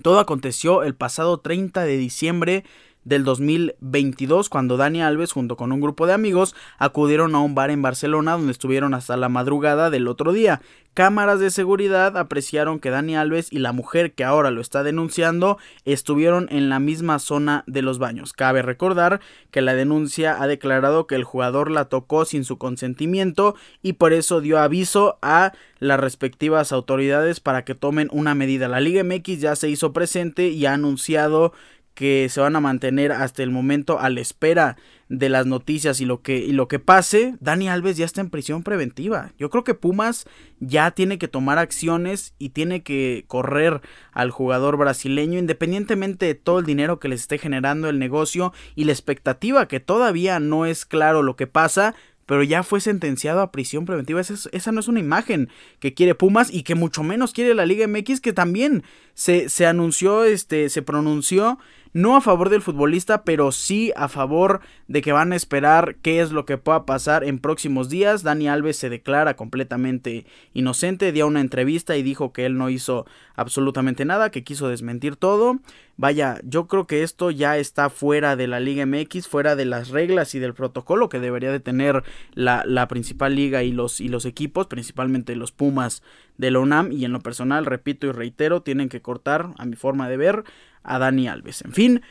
Todo 0.00 0.18
aconteció 0.18 0.82
el 0.82 0.94
pasado 0.94 1.40
30 1.40 1.84
de 1.84 1.96
diciembre 1.96 2.64
del 3.04 3.24
2022 3.24 4.48
cuando 4.48 4.76
Dani 4.76 5.02
Alves 5.02 5.32
junto 5.32 5.56
con 5.56 5.72
un 5.72 5.80
grupo 5.80 6.06
de 6.06 6.12
amigos 6.12 6.54
acudieron 6.78 7.34
a 7.34 7.40
un 7.40 7.54
bar 7.54 7.70
en 7.70 7.82
Barcelona 7.82 8.32
donde 8.32 8.52
estuvieron 8.52 8.94
hasta 8.94 9.16
la 9.16 9.28
madrugada 9.28 9.90
del 9.90 10.08
otro 10.08 10.32
día. 10.32 10.60
Cámaras 10.94 11.40
de 11.40 11.50
seguridad 11.50 12.18
apreciaron 12.18 12.78
que 12.78 12.90
Dani 12.90 13.16
Alves 13.16 13.50
y 13.50 13.60
la 13.60 13.72
mujer 13.72 14.12
que 14.12 14.24
ahora 14.24 14.50
lo 14.50 14.60
está 14.60 14.82
denunciando 14.82 15.56
estuvieron 15.86 16.48
en 16.50 16.68
la 16.68 16.80
misma 16.80 17.18
zona 17.18 17.64
de 17.66 17.80
los 17.80 17.98
baños. 17.98 18.34
Cabe 18.34 18.60
recordar 18.60 19.20
que 19.50 19.62
la 19.62 19.74
denuncia 19.74 20.42
ha 20.42 20.46
declarado 20.46 21.06
que 21.06 21.14
el 21.14 21.24
jugador 21.24 21.70
la 21.70 21.86
tocó 21.86 22.26
sin 22.26 22.44
su 22.44 22.58
consentimiento 22.58 23.54
y 23.80 23.94
por 23.94 24.12
eso 24.12 24.42
dio 24.42 24.58
aviso 24.58 25.18
a 25.22 25.52
las 25.78 25.98
respectivas 25.98 26.72
autoridades 26.72 27.40
para 27.40 27.64
que 27.64 27.74
tomen 27.74 28.08
una 28.12 28.34
medida. 28.34 28.68
La 28.68 28.80
Liga 28.80 29.02
MX 29.02 29.40
ya 29.40 29.56
se 29.56 29.70
hizo 29.70 29.94
presente 29.94 30.48
y 30.48 30.66
ha 30.66 30.74
anunciado 30.74 31.54
que 31.94 32.28
se 32.30 32.40
van 32.40 32.56
a 32.56 32.60
mantener 32.60 33.12
hasta 33.12 33.42
el 33.42 33.50
momento 33.50 34.00
a 34.00 34.08
la 34.08 34.20
espera 34.20 34.76
de 35.08 35.28
las 35.28 35.44
noticias 35.44 36.00
y 36.00 36.06
lo 36.06 36.22
que 36.22 36.38
y 36.38 36.52
lo 36.52 36.68
que 36.68 36.78
pase, 36.78 37.34
Dani 37.38 37.68
Alves 37.68 37.98
ya 37.98 38.06
está 38.06 38.22
en 38.22 38.30
prisión 38.30 38.62
preventiva. 38.62 39.32
Yo 39.38 39.50
creo 39.50 39.62
que 39.62 39.74
Pumas 39.74 40.26
ya 40.58 40.92
tiene 40.92 41.18
que 41.18 41.28
tomar 41.28 41.58
acciones 41.58 42.34
y 42.38 42.50
tiene 42.50 42.82
que 42.82 43.24
correr 43.26 43.82
al 44.12 44.30
jugador 44.30 44.78
brasileño 44.78 45.38
independientemente 45.38 46.24
de 46.24 46.34
todo 46.34 46.60
el 46.60 46.64
dinero 46.64 46.98
que 46.98 47.08
les 47.08 47.20
esté 47.20 47.36
generando 47.36 47.90
el 47.90 47.98
negocio 47.98 48.54
y 48.74 48.84
la 48.84 48.92
expectativa 48.92 49.68
que 49.68 49.80
todavía 49.80 50.40
no 50.40 50.64
es 50.64 50.86
claro 50.86 51.22
lo 51.22 51.36
que 51.36 51.46
pasa, 51.46 51.94
pero 52.24 52.42
ya 52.42 52.62
fue 52.62 52.80
sentenciado 52.80 53.42
a 53.42 53.52
prisión 53.52 53.84
preventiva. 53.84 54.18
Esa, 54.18 54.48
esa, 54.52 54.72
no 54.72 54.80
es 54.80 54.88
una 54.88 55.00
imagen 55.00 55.50
que 55.80 55.92
quiere 55.92 56.14
Pumas 56.14 56.50
y 56.50 56.62
que 56.62 56.74
mucho 56.74 57.02
menos 57.02 57.32
quiere 57.34 57.54
la 57.54 57.66
Liga 57.66 57.86
MX, 57.86 58.22
que 58.22 58.32
también 58.32 58.84
se, 59.12 59.50
se 59.50 59.66
anunció, 59.66 60.24
este, 60.24 60.70
se 60.70 60.80
pronunció 60.80 61.58
no 61.92 62.16
a 62.16 62.20
favor 62.20 62.48
del 62.48 62.62
futbolista, 62.62 63.22
pero 63.22 63.52
sí 63.52 63.92
a 63.96 64.08
favor 64.08 64.60
de 64.88 65.02
que 65.02 65.12
van 65.12 65.32
a 65.32 65.36
esperar 65.36 65.96
qué 65.96 66.20
es 66.20 66.32
lo 66.32 66.46
que 66.46 66.58
pueda 66.58 66.86
pasar 66.86 67.24
en 67.24 67.38
próximos 67.38 67.88
días. 67.88 68.22
Dani 68.22 68.48
Alves 68.48 68.76
se 68.76 68.88
declara 68.88 69.36
completamente 69.36 70.24
inocente, 70.54 71.12
dio 71.12 71.26
una 71.26 71.40
entrevista 71.40 71.96
y 71.96 72.02
dijo 72.02 72.32
que 72.32 72.46
él 72.46 72.56
no 72.56 72.70
hizo 72.70 73.06
absolutamente 73.36 74.04
nada, 74.04 74.30
que 74.30 74.44
quiso 74.44 74.68
desmentir 74.68 75.16
todo. 75.16 75.58
Vaya, 75.98 76.40
yo 76.42 76.66
creo 76.66 76.86
que 76.86 77.02
esto 77.02 77.30
ya 77.30 77.58
está 77.58 77.90
fuera 77.90 78.34
de 78.34 78.46
la 78.46 78.60
Liga 78.60 78.86
MX, 78.86 79.28
fuera 79.28 79.54
de 79.56 79.66
las 79.66 79.90
reglas 79.90 80.34
y 80.34 80.38
del 80.38 80.54
protocolo 80.54 81.08
que 81.08 81.20
debería 81.20 81.52
de 81.52 81.60
tener 81.60 82.02
la, 82.34 82.88
principal 82.88 83.36
liga 83.36 83.62
y 83.62 83.72
los, 83.72 84.00
y 84.00 84.08
los 84.08 84.24
equipos, 84.24 84.66
principalmente 84.66 85.36
los 85.36 85.52
Pumas 85.52 86.02
de 86.38 86.50
la 86.50 86.60
UNAM. 86.60 86.92
Y 86.92 87.04
en 87.04 87.12
lo 87.12 87.20
personal, 87.20 87.66
repito 87.66 88.06
y 88.06 88.12
reitero, 88.12 88.62
tienen 88.62 88.88
que 88.88 89.02
cortar, 89.02 89.50
a 89.58 89.66
mi 89.66 89.76
forma 89.76 90.08
de 90.08 90.16
ver, 90.16 90.44
a 90.82 90.98
Dani 90.98 91.28
Alves. 91.28 91.62
En 91.62 91.72
fin, 91.72 92.02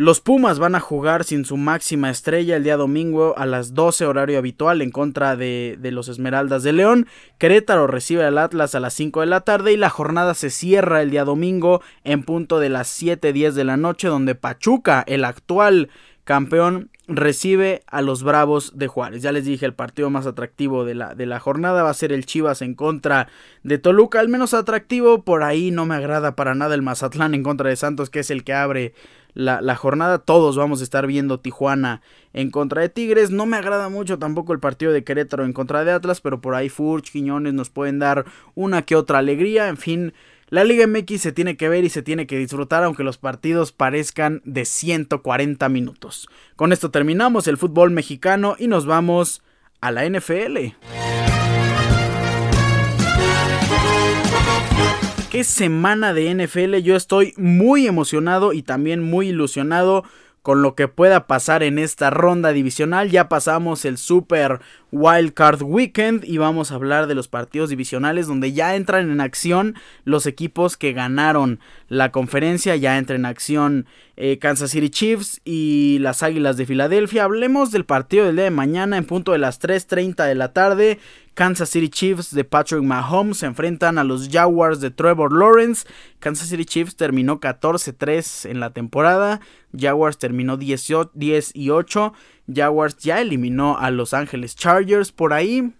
los 0.00 0.22
Pumas 0.22 0.58
van 0.58 0.74
a 0.74 0.80
jugar 0.80 1.24
sin 1.24 1.44
su 1.44 1.58
máxima 1.58 2.08
estrella 2.08 2.56
el 2.56 2.64
día 2.64 2.78
domingo 2.78 3.34
a 3.36 3.44
las 3.44 3.74
12 3.74 4.06
horario 4.06 4.38
habitual 4.38 4.80
en 4.80 4.90
contra 4.90 5.36
de, 5.36 5.76
de, 5.78 5.90
los 5.90 6.08
Esmeraldas 6.08 6.62
de 6.62 6.72
León. 6.72 7.06
Querétaro 7.36 7.86
recibe 7.86 8.24
al 8.24 8.38
Atlas 8.38 8.74
a 8.74 8.80
las 8.80 8.94
5 8.94 9.20
de 9.20 9.26
la 9.26 9.42
tarde 9.42 9.74
y 9.74 9.76
la 9.76 9.90
jornada 9.90 10.32
se 10.32 10.48
cierra 10.48 11.02
el 11.02 11.10
día 11.10 11.26
domingo 11.26 11.82
en 12.02 12.22
punto 12.22 12.60
de 12.60 12.70
las 12.70 13.02
7.10 13.02 13.52
de 13.52 13.64
la 13.64 13.76
noche 13.76 14.08
donde 14.08 14.34
Pachuca, 14.34 15.04
el 15.06 15.22
actual 15.22 15.90
campeón, 16.30 16.90
recibe 17.08 17.82
a 17.88 18.02
los 18.02 18.22
Bravos 18.22 18.78
de 18.78 18.86
Juárez. 18.86 19.20
Ya 19.20 19.32
les 19.32 19.44
dije, 19.44 19.66
el 19.66 19.74
partido 19.74 20.10
más 20.10 20.28
atractivo 20.28 20.84
de 20.84 20.94
la, 20.94 21.16
de 21.16 21.26
la 21.26 21.40
jornada 21.40 21.82
va 21.82 21.90
a 21.90 21.94
ser 21.94 22.12
el 22.12 22.24
Chivas 22.24 22.62
en 22.62 22.76
contra 22.76 23.26
de 23.64 23.78
Toluca. 23.78 24.20
Al 24.20 24.28
menos 24.28 24.54
atractivo, 24.54 25.24
por 25.24 25.42
ahí 25.42 25.72
no 25.72 25.86
me 25.86 25.96
agrada 25.96 26.36
para 26.36 26.54
nada 26.54 26.76
el 26.76 26.82
Mazatlán 26.82 27.34
en 27.34 27.42
contra 27.42 27.68
de 27.68 27.74
Santos, 27.74 28.10
que 28.10 28.20
es 28.20 28.30
el 28.30 28.44
que 28.44 28.52
abre 28.52 28.94
la, 29.34 29.60
la, 29.60 29.74
jornada. 29.74 30.18
Todos 30.18 30.56
vamos 30.56 30.80
a 30.80 30.84
estar 30.84 31.04
viendo 31.08 31.40
Tijuana 31.40 32.00
en 32.32 32.52
contra 32.52 32.82
de 32.82 32.90
Tigres. 32.90 33.32
No 33.32 33.44
me 33.44 33.56
agrada 33.56 33.88
mucho 33.88 34.20
tampoco 34.20 34.52
el 34.52 34.60
partido 34.60 34.92
de 34.92 35.02
Querétaro 35.02 35.44
en 35.44 35.52
contra 35.52 35.82
de 35.82 35.90
Atlas, 35.90 36.20
pero 36.20 36.40
por 36.40 36.54
ahí 36.54 36.68
Furch, 36.68 37.10
Quiñones 37.10 37.54
nos 37.54 37.70
pueden 37.70 37.98
dar 37.98 38.24
una 38.54 38.82
que 38.82 38.94
otra 38.94 39.18
alegría. 39.18 39.66
En 39.66 39.78
fin, 39.78 40.12
la 40.50 40.64
Liga 40.64 40.84
MX 40.86 41.20
se 41.20 41.32
tiene 41.32 41.56
que 41.56 41.68
ver 41.68 41.84
y 41.84 41.90
se 41.90 42.02
tiene 42.02 42.26
que 42.26 42.36
disfrutar 42.36 42.82
aunque 42.82 43.04
los 43.04 43.18
partidos 43.18 43.70
parezcan 43.70 44.42
de 44.44 44.64
140 44.64 45.68
minutos. 45.68 46.28
Con 46.56 46.72
esto 46.72 46.90
terminamos 46.90 47.46
el 47.46 47.56
fútbol 47.56 47.92
mexicano 47.92 48.56
y 48.58 48.66
nos 48.66 48.84
vamos 48.84 49.42
a 49.80 49.92
la 49.92 50.08
NFL. 50.08 50.74
Qué 55.30 55.44
semana 55.44 56.12
de 56.12 56.34
NFL, 56.34 56.78
yo 56.78 56.96
estoy 56.96 57.32
muy 57.36 57.86
emocionado 57.86 58.52
y 58.52 58.62
también 58.62 59.00
muy 59.00 59.28
ilusionado 59.28 60.02
con 60.42 60.62
lo 60.62 60.74
que 60.74 60.88
pueda 60.88 61.26
pasar 61.26 61.62
en 61.62 61.78
esta 61.78 62.10
ronda 62.10 62.52
divisional. 62.52 63.10
Ya 63.10 63.28
pasamos 63.28 63.84
el 63.84 63.98
Super 63.98 64.60
Wild 64.92 65.34
Card 65.34 65.62
Weekend 65.62 66.24
y 66.24 66.38
vamos 66.38 66.72
a 66.72 66.74
hablar 66.74 67.06
de 67.06 67.14
los 67.14 67.28
partidos 67.28 67.70
divisionales 67.70 68.26
donde 68.26 68.52
ya 68.52 68.74
entran 68.74 69.10
en 69.10 69.20
acción 69.20 69.76
los 70.04 70.26
equipos 70.26 70.76
que 70.76 70.92
ganaron 70.92 71.60
la 71.88 72.10
conferencia. 72.10 72.76
Ya 72.76 72.98
entra 72.98 73.16
en 73.16 73.24
acción 73.24 73.86
eh, 74.16 74.38
Kansas 74.38 74.72
City 74.72 74.90
Chiefs 74.90 75.40
y 75.44 75.98
las 76.00 76.22
Águilas 76.22 76.56
de 76.56 76.66
Filadelfia. 76.66 77.24
Hablemos 77.24 77.70
del 77.70 77.84
partido 77.84 78.26
del 78.26 78.36
día 78.36 78.44
de 78.44 78.50
mañana 78.50 78.96
en 78.96 79.06
punto 79.06 79.32
de 79.32 79.38
las 79.38 79.60
3.30 79.60 80.26
de 80.26 80.34
la 80.34 80.52
tarde. 80.52 80.98
Kansas 81.34 81.70
City 81.70 81.88
Chiefs 81.88 82.34
de 82.34 82.44
Patrick 82.44 82.82
Mahomes 82.82 83.38
se 83.38 83.46
enfrentan 83.46 83.96
a 83.96 84.04
los 84.04 84.28
Jaguars 84.28 84.80
de 84.80 84.90
Trevor 84.90 85.32
Lawrence. 85.32 85.86
Kansas 86.18 86.48
City 86.48 86.64
Chiefs 86.64 86.96
terminó 86.96 87.40
14-3 87.40 88.50
en 88.50 88.60
la 88.60 88.70
temporada. 88.70 89.40
Jaguars 89.74 90.18
terminó 90.18 90.56
10 90.58 90.90
y 91.54 91.70
8. 91.70 92.12
Jaguars 92.52 92.96
ya 92.98 93.20
eliminó 93.20 93.78
a 93.78 93.90
Los 93.90 94.14
Ángeles 94.14 94.56
Chargers. 94.56 95.12
Por 95.12 95.32
ahí 95.32 95.72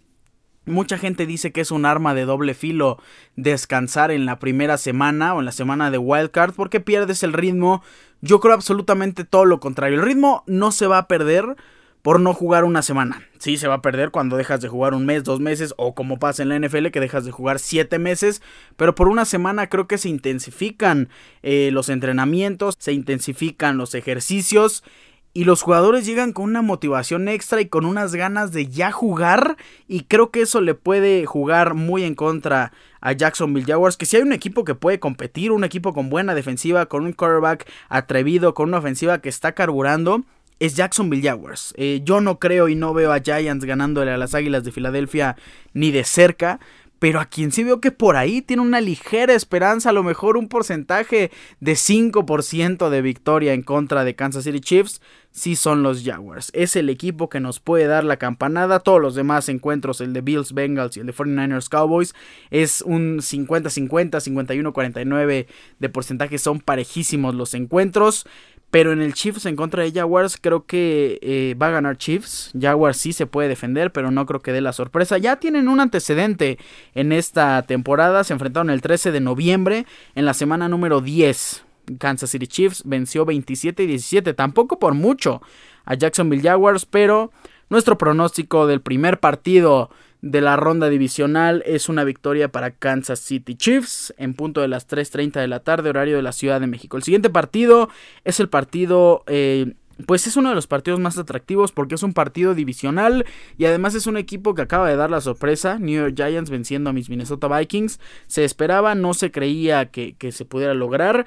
Mucha 0.66 0.98
gente 0.98 1.26
dice 1.26 1.52
que 1.52 1.62
es 1.62 1.70
un 1.70 1.86
arma 1.86 2.14
de 2.14 2.26
doble 2.26 2.54
filo 2.54 2.98
descansar 3.34 4.10
en 4.10 4.26
la 4.26 4.38
primera 4.38 4.76
semana 4.76 5.34
o 5.34 5.40
en 5.40 5.46
la 5.46 5.52
semana 5.52 5.90
de 5.90 5.98
wildcard 5.98 6.54
porque 6.54 6.80
pierdes 6.80 7.22
el 7.22 7.32
ritmo. 7.32 7.82
Yo 8.20 8.40
creo 8.40 8.54
absolutamente 8.54 9.24
todo 9.24 9.46
lo 9.46 9.58
contrario. 9.58 9.98
El 9.98 10.06
ritmo 10.06 10.44
no 10.46 10.70
se 10.70 10.86
va 10.86 10.98
a 10.98 11.08
perder 11.08 11.56
por 12.02 12.20
no 12.20 12.34
jugar 12.34 12.64
una 12.64 12.82
semana. 12.82 13.22
Sí, 13.38 13.56
se 13.56 13.68
va 13.68 13.76
a 13.76 13.82
perder 13.82 14.10
cuando 14.10 14.36
dejas 14.36 14.60
de 14.60 14.68
jugar 14.68 14.94
un 14.94 15.06
mes, 15.06 15.24
dos 15.24 15.40
meses 15.40 15.74
o 15.76 15.94
como 15.94 16.18
pasa 16.18 16.42
en 16.42 16.50
la 16.50 16.58
NFL 16.58 16.88
que 16.88 17.00
dejas 17.00 17.24
de 17.24 17.30
jugar 17.30 17.58
siete 17.58 17.98
meses. 17.98 18.42
Pero 18.76 18.94
por 18.94 19.08
una 19.08 19.24
semana 19.24 19.68
creo 19.68 19.88
que 19.88 19.98
se 19.98 20.10
intensifican 20.10 21.08
eh, 21.42 21.70
los 21.72 21.88
entrenamientos, 21.88 22.76
se 22.78 22.92
intensifican 22.92 23.78
los 23.78 23.94
ejercicios 23.94 24.84
y 25.32 25.44
los 25.44 25.62
jugadores 25.62 26.06
llegan 26.06 26.32
con 26.32 26.46
una 26.46 26.60
motivación 26.60 27.28
extra 27.28 27.60
y 27.60 27.66
con 27.66 27.84
unas 27.84 28.14
ganas 28.14 28.50
de 28.50 28.66
ya 28.66 28.90
jugar. 28.90 29.56
Y 29.86 30.04
creo 30.04 30.30
que 30.30 30.42
eso 30.42 30.60
le 30.60 30.74
puede 30.74 31.24
jugar 31.24 31.74
muy 31.74 32.02
en 32.02 32.16
contra 32.16 32.72
a 33.00 33.12
Jacksonville 33.12 33.66
Jaguars. 33.66 33.96
Que 33.96 34.06
si 34.06 34.16
hay 34.16 34.22
un 34.22 34.32
equipo 34.32 34.64
que 34.64 34.74
puede 34.74 34.98
competir, 34.98 35.52
un 35.52 35.62
equipo 35.62 35.94
con 35.94 36.10
buena 36.10 36.34
defensiva, 36.34 36.86
con 36.86 37.04
un 37.04 37.12
quarterback 37.12 37.70
atrevido, 37.88 38.54
con 38.54 38.68
una 38.68 38.78
ofensiva 38.78 39.20
que 39.20 39.28
está 39.28 39.52
carburando, 39.52 40.24
es 40.58 40.74
Jacksonville 40.74 41.22
Jaguars. 41.22 41.74
Eh, 41.76 42.00
yo 42.04 42.20
no 42.20 42.40
creo 42.40 42.68
y 42.68 42.74
no 42.74 42.92
veo 42.92 43.12
a 43.12 43.20
Giants 43.20 43.64
ganándole 43.64 44.10
a 44.10 44.18
las 44.18 44.34
Águilas 44.34 44.64
de 44.64 44.72
Filadelfia 44.72 45.36
ni 45.72 45.92
de 45.92 46.02
cerca 46.02 46.58
pero 47.00 47.18
a 47.18 47.24
quien 47.24 47.50
sí 47.50 47.64
veo 47.64 47.80
que 47.80 47.90
por 47.90 48.16
ahí 48.16 48.42
tiene 48.42 48.62
una 48.62 48.80
ligera 48.80 49.34
esperanza, 49.34 49.88
a 49.88 49.92
lo 49.92 50.04
mejor 50.04 50.36
un 50.36 50.48
porcentaje 50.48 51.32
de 51.58 51.72
5% 51.72 52.90
de 52.90 53.02
victoria 53.02 53.54
en 53.54 53.62
contra 53.62 54.04
de 54.04 54.14
Kansas 54.14 54.44
City 54.44 54.60
Chiefs, 54.60 55.00
sí 55.32 55.56
son 55.56 55.82
los 55.82 56.04
Jaguars. 56.04 56.50
Es 56.52 56.76
el 56.76 56.90
equipo 56.90 57.30
que 57.30 57.40
nos 57.40 57.58
puede 57.58 57.86
dar 57.86 58.04
la 58.04 58.18
campanada. 58.18 58.80
Todos 58.80 59.00
los 59.00 59.14
demás 59.14 59.48
encuentros, 59.48 60.02
el 60.02 60.12
de 60.12 60.20
Bills, 60.20 60.52
Bengals 60.52 60.96
y 60.96 61.00
el 61.00 61.06
de 61.06 61.14
49ers 61.14 61.70
Cowboys, 61.70 62.14
es 62.50 62.82
un 62.82 63.18
50-50, 63.18 64.20
51-49 64.20 65.46
de 65.78 65.88
porcentaje, 65.88 66.38
son 66.38 66.60
parejísimos 66.60 67.34
los 67.34 67.54
encuentros. 67.54 68.26
Pero 68.70 68.92
en 68.92 69.02
el 69.02 69.14
Chiefs 69.14 69.46
en 69.46 69.56
contra 69.56 69.82
de 69.82 69.90
Jaguars 69.90 70.38
creo 70.40 70.64
que 70.64 71.18
eh, 71.22 71.56
va 71.60 71.68
a 71.68 71.70
ganar 71.70 71.96
Chiefs. 71.96 72.52
Jaguars 72.58 72.96
sí 72.96 73.12
se 73.12 73.26
puede 73.26 73.48
defender, 73.48 73.92
pero 73.92 74.12
no 74.12 74.26
creo 74.26 74.40
que 74.40 74.52
dé 74.52 74.60
la 74.60 74.72
sorpresa. 74.72 75.18
Ya 75.18 75.36
tienen 75.36 75.68
un 75.68 75.80
antecedente 75.80 76.58
en 76.94 77.10
esta 77.10 77.62
temporada. 77.62 78.22
Se 78.22 78.32
enfrentaron 78.32 78.70
el 78.70 78.80
13 78.80 79.10
de 79.10 79.20
noviembre 79.20 79.86
en 80.14 80.24
la 80.24 80.34
semana 80.34 80.68
número 80.68 81.00
10. 81.00 81.64
Kansas 81.98 82.30
City 82.30 82.46
Chiefs 82.46 82.82
venció 82.84 83.24
27 83.24 83.82
y 83.82 83.86
17. 83.86 84.34
Tampoco 84.34 84.78
por 84.78 84.94
mucho 84.94 85.42
a 85.84 85.94
Jacksonville 85.94 86.42
Jaguars, 86.42 86.86
pero 86.86 87.32
nuestro 87.70 87.98
pronóstico 87.98 88.68
del 88.68 88.80
primer 88.80 89.18
partido 89.18 89.90
de 90.22 90.40
la 90.40 90.56
ronda 90.56 90.88
divisional 90.88 91.62
es 91.66 91.88
una 91.88 92.04
victoria 92.04 92.48
para 92.48 92.72
Kansas 92.72 93.20
City 93.20 93.54
Chiefs 93.54 94.14
en 94.18 94.34
punto 94.34 94.60
de 94.60 94.68
las 94.68 94.88
3.30 94.88 95.40
de 95.40 95.48
la 95.48 95.60
tarde, 95.60 95.90
horario 95.90 96.16
de 96.16 96.22
la 96.22 96.32
Ciudad 96.32 96.60
de 96.60 96.66
México. 96.66 96.96
El 96.96 97.02
siguiente 97.02 97.30
partido 97.30 97.88
es 98.24 98.40
el 98.40 98.48
partido... 98.48 99.24
Eh, 99.26 99.74
pues 100.06 100.26
es 100.26 100.38
uno 100.38 100.48
de 100.48 100.54
los 100.54 100.66
partidos 100.66 100.98
más 100.98 101.18
atractivos 101.18 101.72
porque 101.72 101.94
es 101.94 102.02
un 102.02 102.14
partido 102.14 102.54
divisional 102.54 103.26
y 103.58 103.66
además 103.66 103.94
es 103.94 104.06
un 104.06 104.16
equipo 104.16 104.54
que 104.54 104.62
acaba 104.62 104.88
de 104.88 104.96
dar 104.96 105.10
la 105.10 105.20
sorpresa, 105.20 105.78
New 105.78 105.94
York 105.94 106.14
Giants 106.16 106.48
venciendo 106.48 106.88
a 106.88 106.94
mis 106.94 107.10
Minnesota 107.10 107.48
Vikings. 107.48 108.00
Se 108.26 108.46
esperaba, 108.46 108.94
no 108.94 109.12
se 109.12 109.30
creía 109.30 109.90
que, 109.90 110.14
que 110.16 110.32
se 110.32 110.46
pudiera 110.46 110.72
lograr. 110.72 111.26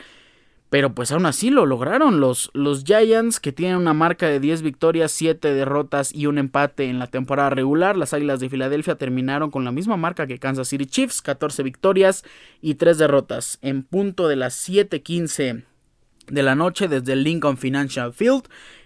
Pero 0.73 0.95
pues 0.95 1.11
aún 1.11 1.27
así 1.27 1.51
lo 1.51 1.67
lograron. 1.67 2.19
Los, 2.19 2.49
los 2.55 2.83
Giants, 2.83 3.39
que 3.39 3.51
tienen 3.51 3.77
una 3.77 3.93
marca 3.93 4.27
de 4.27 4.39
10 4.39 4.63
victorias, 4.63 5.11
7 5.11 5.53
derrotas 5.53 6.11
y 6.11 6.25
un 6.25 6.39
empate 6.39 6.85
en 6.85 6.97
la 6.97 7.05
temporada 7.05 7.51
regular. 7.51 7.95
Las 7.95 8.11
Águilas 8.15 8.39
de 8.39 8.49
Filadelfia 8.49 8.95
terminaron 8.95 9.51
con 9.51 9.65
la 9.65 9.71
misma 9.71 9.97
marca 9.97 10.25
que 10.25 10.39
Kansas 10.39 10.69
City 10.69 10.87
Chiefs, 10.87 11.21
14 11.21 11.61
victorias 11.61 12.23
y 12.59 12.73
3 12.73 12.97
derrotas. 12.97 13.59
En 13.61 13.83
punto 13.83 14.27
de 14.27 14.35
las 14.35 14.55
7:15 14.67 15.63
de 16.25 16.43
la 16.43 16.55
noche 16.55 16.87
desde 16.87 17.13
el 17.13 17.23
Lincoln 17.23 17.57
Financial 17.57 18.11
Field. 18.11 18.45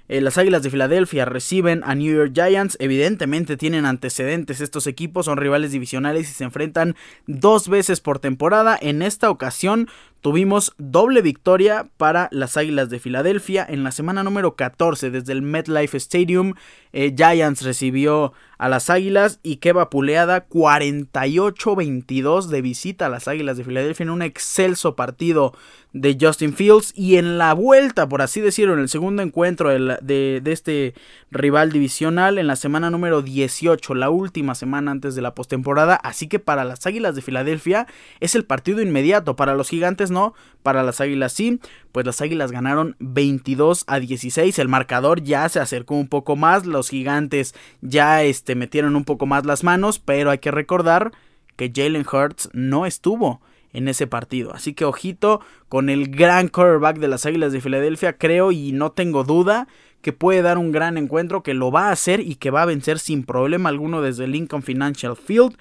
Eh, 0.10 0.22
las 0.22 0.38
Águilas 0.38 0.64
de 0.64 0.70
Filadelfia 0.70 1.26
reciben 1.26 1.84
a 1.84 1.94
New 1.94 2.16
York 2.16 2.32
Giants. 2.34 2.78
Evidentemente 2.80 3.58
tienen 3.58 3.86
antecedentes 3.86 4.62
estos 4.62 4.88
equipos, 4.88 5.26
son 5.26 5.38
rivales 5.38 5.72
divisionales 5.72 6.30
y 6.30 6.34
se 6.34 6.46
enfrentan 6.46 6.96
dos 7.28 7.68
veces 7.68 8.00
por 8.00 8.20
temporada. 8.20 8.78
En 8.82 9.02
esta 9.02 9.30
ocasión 9.30 9.90
tuvimos 10.22 10.74
doble 10.78 11.22
victoria 11.22 11.90
para 11.98 12.30
las 12.32 12.58
Águilas 12.58 12.90
de 12.90 13.00
Filadelfia 13.00 13.66
en 13.68 13.84
la 13.84 13.92
semana 13.92 14.24
número 14.24 14.56
14 14.56 15.12
desde 15.12 15.34
el 15.34 15.42
MetLife 15.42 15.98
Stadium. 15.98 16.54
Eh, 16.94 17.14
Giants 17.16 17.64
recibió 17.64 18.34
a 18.58 18.70
las 18.70 18.90
Águilas 18.90 19.40
y 19.44 19.58
qué 19.58 19.72
vapuleada 19.72 20.48
48-22 20.48 22.48
de 22.48 22.62
visita 22.62 23.06
a 23.06 23.10
las 23.10 23.28
Águilas 23.28 23.58
de 23.58 23.64
Filadelfia 23.64 24.04
en 24.04 24.10
un 24.10 24.22
excelso 24.22 24.96
partido 24.96 25.54
de 25.94 26.18
Justin 26.20 26.54
Fields 26.54 26.94
y 26.96 27.18
en 27.18 27.38
la 27.38 27.54
vuelta, 27.54 28.08
por 28.08 28.22
así 28.22 28.42
decirlo, 28.42 28.74
en 28.74 28.80
el 28.80 28.90
segundo 28.90 29.24
encuentro 29.24 29.70
de, 29.70 30.42
este 30.46 30.94
rival 31.32 31.72
divisional 31.72 32.38
en 32.38 32.48
la 32.48 32.56
semana 32.56 32.90
número 32.90 33.22
18, 33.22 33.96
la 33.96 34.10
última 34.10 34.54
semana 34.54 34.92
antes 34.92 35.16
de 35.16 35.22
la 35.22 35.34
postemporada, 35.34 35.96
así 35.96 36.28
que 36.28 36.40
para 36.40 36.66
las 36.66 36.86
Águilas 36.86 37.16
de 37.16 37.22
Filadelfia 37.22 37.88
es 38.20 38.36
el 38.36 38.46
partido 38.46 38.82
inmediato, 38.82 39.36
para 39.36 39.56
los 39.56 39.70
Gigantes 39.70 40.07
no, 40.12 40.34
para 40.64 40.84
las 40.84 41.02
Águilas 41.02 41.34
sí, 41.34 41.60
pues 41.92 42.06
las 42.06 42.22
Águilas 42.22 42.52
ganaron 42.52 42.96
22 43.00 43.84
a 43.88 44.00
16, 44.00 44.60
el 44.60 44.68
marcador 44.68 45.24
ya 45.24 45.48
se 45.50 45.60
acercó 45.60 45.96
un 45.96 46.08
poco 46.08 46.36
más, 46.36 46.66
los 46.66 46.90
Gigantes 46.90 47.56
ya 47.82 48.24
este, 48.24 48.56
metieron 48.56 48.96
un 48.96 49.06
poco 49.06 49.26
más 49.26 49.46
las 49.46 49.64
manos, 49.64 50.00
pero 50.00 50.32
hay 50.32 50.40
que 50.40 50.52
recordar 50.52 51.12
que 51.56 51.72
Jalen 51.74 52.06
Hurts 52.12 52.50
no 52.54 52.86
estuvo 52.86 53.42
en 53.74 53.88
ese 53.88 54.08
partido. 54.08 54.54
Así 54.54 54.74
que 54.74 54.86
ojito 54.86 55.42
con 55.70 55.90
el 55.90 56.10
gran 56.10 56.48
quarterback 56.48 56.98
de 56.98 57.08
las 57.08 57.26
Águilas 57.26 57.52
de 57.52 57.62
Filadelfia, 57.62 58.18
creo 58.18 58.52
y 58.52 58.72
no 58.72 58.92
tengo 58.92 59.24
duda 59.24 59.68
que 60.02 60.14
puede 60.14 60.42
dar 60.42 60.58
un 60.58 60.72
gran 60.72 60.98
encuentro, 60.98 61.44
que 61.44 61.54
lo 61.54 61.72
va 61.72 61.90
a 61.90 61.92
hacer 61.92 62.22
y 62.22 62.36
que 62.36 62.52
va 62.52 62.62
a 62.62 62.66
vencer 62.66 63.00
sin 63.00 63.24
problema 63.24 63.70
alguno 63.70 64.02
desde 64.02 64.28
Lincoln 64.28 64.64
Financial 64.64 65.16
Field 65.16 65.58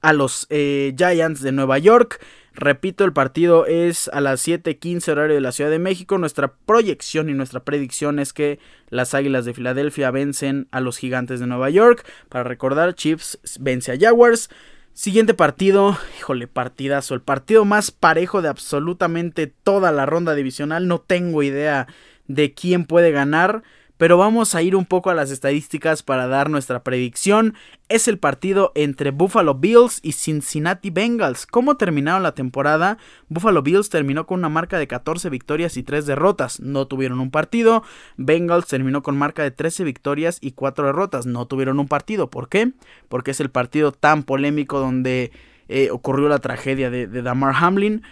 a 0.00 0.12
los 0.12 0.46
eh, 0.50 0.94
Giants 0.96 1.40
de 1.40 1.52
Nueva 1.52 1.78
York. 1.78 2.24
Repito, 2.60 3.06
el 3.06 3.14
partido 3.14 3.64
es 3.64 4.10
a 4.12 4.20
las 4.20 4.46
7:15 4.46 5.12
horario 5.12 5.34
de 5.34 5.40
la 5.40 5.50
Ciudad 5.50 5.70
de 5.70 5.78
México. 5.78 6.18
Nuestra 6.18 6.52
proyección 6.66 7.30
y 7.30 7.32
nuestra 7.32 7.60
predicción 7.60 8.18
es 8.18 8.34
que 8.34 8.58
las 8.90 9.14
Águilas 9.14 9.46
de 9.46 9.54
Filadelfia 9.54 10.10
vencen 10.10 10.68
a 10.70 10.80
los 10.80 10.98
Gigantes 10.98 11.40
de 11.40 11.46
Nueva 11.46 11.70
York. 11.70 12.06
Para 12.28 12.44
recordar, 12.44 12.94
Chiefs 12.94 13.40
vence 13.58 13.92
a 13.92 13.98
Jaguars. 13.98 14.50
Siguiente 14.92 15.32
partido, 15.32 15.96
híjole, 16.18 16.48
partidazo, 16.48 17.14
el 17.14 17.22
partido 17.22 17.64
más 17.64 17.92
parejo 17.92 18.42
de 18.42 18.50
absolutamente 18.50 19.46
toda 19.46 19.90
la 19.90 20.04
ronda 20.04 20.34
divisional. 20.34 20.86
No 20.86 21.00
tengo 21.00 21.42
idea 21.42 21.86
de 22.26 22.52
quién 22.52 22.84
puede 22.84 23.10
ganar 23.10 23.62
pero 24.00 24.16
vamos 24.16 24.54
a 24.54 24.62
ir 24.62 24.76
un 24.76 24.86
poco 24.86 25.10
a 25.10 25.14
las 25.14 25.30
estadísticas 25.30 26.02
para 26.02 26.26
dar 26.26 26.48
nuestra 26.48 26.82
predicción. 26.82 27.52
Es 27.90 28.08
el 28.08 28.18
partido 28.18 28.72
entre 28.74 29.10
Buffalo 29.10 29.56
Bills 29.56 30.00
y 30.02 30.12
Cincinnati 30.12 30.88
Bengals. 30.88 31.44
¿Cómo 31.44 31.76
terminaron 31.76 32.22
la 32.22 32.32
temporada? 32.32 32.96
Buffalo 33.28 33.60
Bills 33.60 33.90
terminó 33.90 34.26
con 34.26 34.38
una 34.38 34.48
marca 34.48 34.78
de 34.78 34.86
14 34.86 35.28
victorias 35.28 35.76
y 35.76 35.82
3 35.82 36.06
derrotas. 36.06 36.60
No 36.60 36.86
tuvieron 36.86 37.20
un 37.20 37.30
partido. 37.30 37.82
Bengals 38.16 38.68
terminó 38.68 39.02
con 39.02 39.18
marca 39.18 39.42
de 39.42 39.50
13 39.50 39.84
victorias 39.84 40.38
y 40.40 40.52
4 40.52 40.86
derrotas. 40.86 41.26
No 41.26 41.46
tuvieron 41.46 41.78
un 41.78 41.86
partido. 41.86 42.30
¿Por 42.30 42.48
qué? 42.48 42.72
Porque 43.10 43.32
es 43.32 43.40
el 43.40 43.50
partido 43.50 43.92
tan 43.92 44.22
polémico 44.22 44.80
donde 44.80 45.30
eh, 45.68 45.90
ocurrió 45.90 46.30
la 46.30 46.38
tragedia 46.38 46.88
de, 46.88 47.06
de 47.06 47.20
Damar 47.20 47.54
Hamlin 47.54 48.02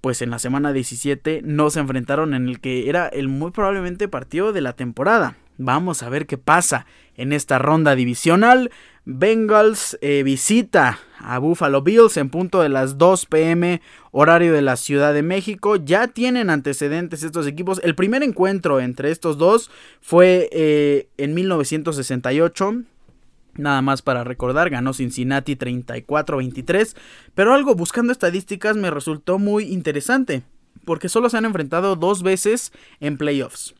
pues 0.00 0.22
en 0.22 0.30
la 0.30 0.38
semana 0.38 0.72
17 0.72 1.40
no 1.44 1.70
se 1.70 1.80
enfrentaron 1.80 2.34
en 2.34 2.48
el 2.48 2.60
que 2.60 2.88
era 2.88 3.08
el 3.08 3.28
muy 3.28 3.50
probablemente 3.50 4.08
partido 4.08 4.52
de 4.52 4.60
la 4.60 4.74
temporada. 4.74 5.36
Vamos 5.58 6.04
a 6.04 6.08
ver 6.08 6.26
qué 6.26 6.38
pasa 6.38 6.86
en 7.16 7.32
esta 7.32 7.58
ronda 7.58 7.96
divisional. 7.96 8.70
Bengals 9.04 9.98
eh, 10.00 10.22
visita 10.22 11.00
a 11.18 11.38
Buffalo 11.38 11.82
Bills 11.82 12.16
en 12.16 12.30
punto 12.30 12.62
de 12.62 12.68
las 12.68 12.96
2 12.96 13.26
pm 13.26 13.80
horario 14.12 14.52
de 14.52 14.62
la 14.62 14.76
Ciudad 14.76 15.12
de 15.14 15.22
México. 15.22 15.76
Ya 15.76 16.06
tienen 16.06 16.48
antecedentes 16.48 17.24
estos 17.24 17.46
equipos. 17.46 17.80
El 17.82 17.96
primer 17.96 18.22
encuentro 18.22 18.78
entre 18.78 19.10
estos 19.10 19.36
dos 19.36 19.70
fue 20.00 20.48
eh, 20.52 21.08
en 21.16 21.34
1968 21.34 22.82
Nada 23.58 23.82
más 23.82 24.02
para 24.02 24.22
recordar, 24.24 24.70
ganó 24.70 24.94
Cincinnati 24.94 25.56
34-23, 25.56 26.96
pero 27.34 27.52
algo 27.52 27.74
buscando 27.74 28.12
estadísticas 28.12 28.76
me 28.76 28.90
resultó 28.90 29.38
muy 29.40 29.64
interesante, 29.64 30.44
porque 30.84 31.08
solo 31.08 31.28
se 31.28 31.38
han 31.38 31.44
enfrentado 31.44 31.96
dos 31.96 32.22
veces 32.22 32.72
en 33.00 33.18
playoffs. 33.18 33.74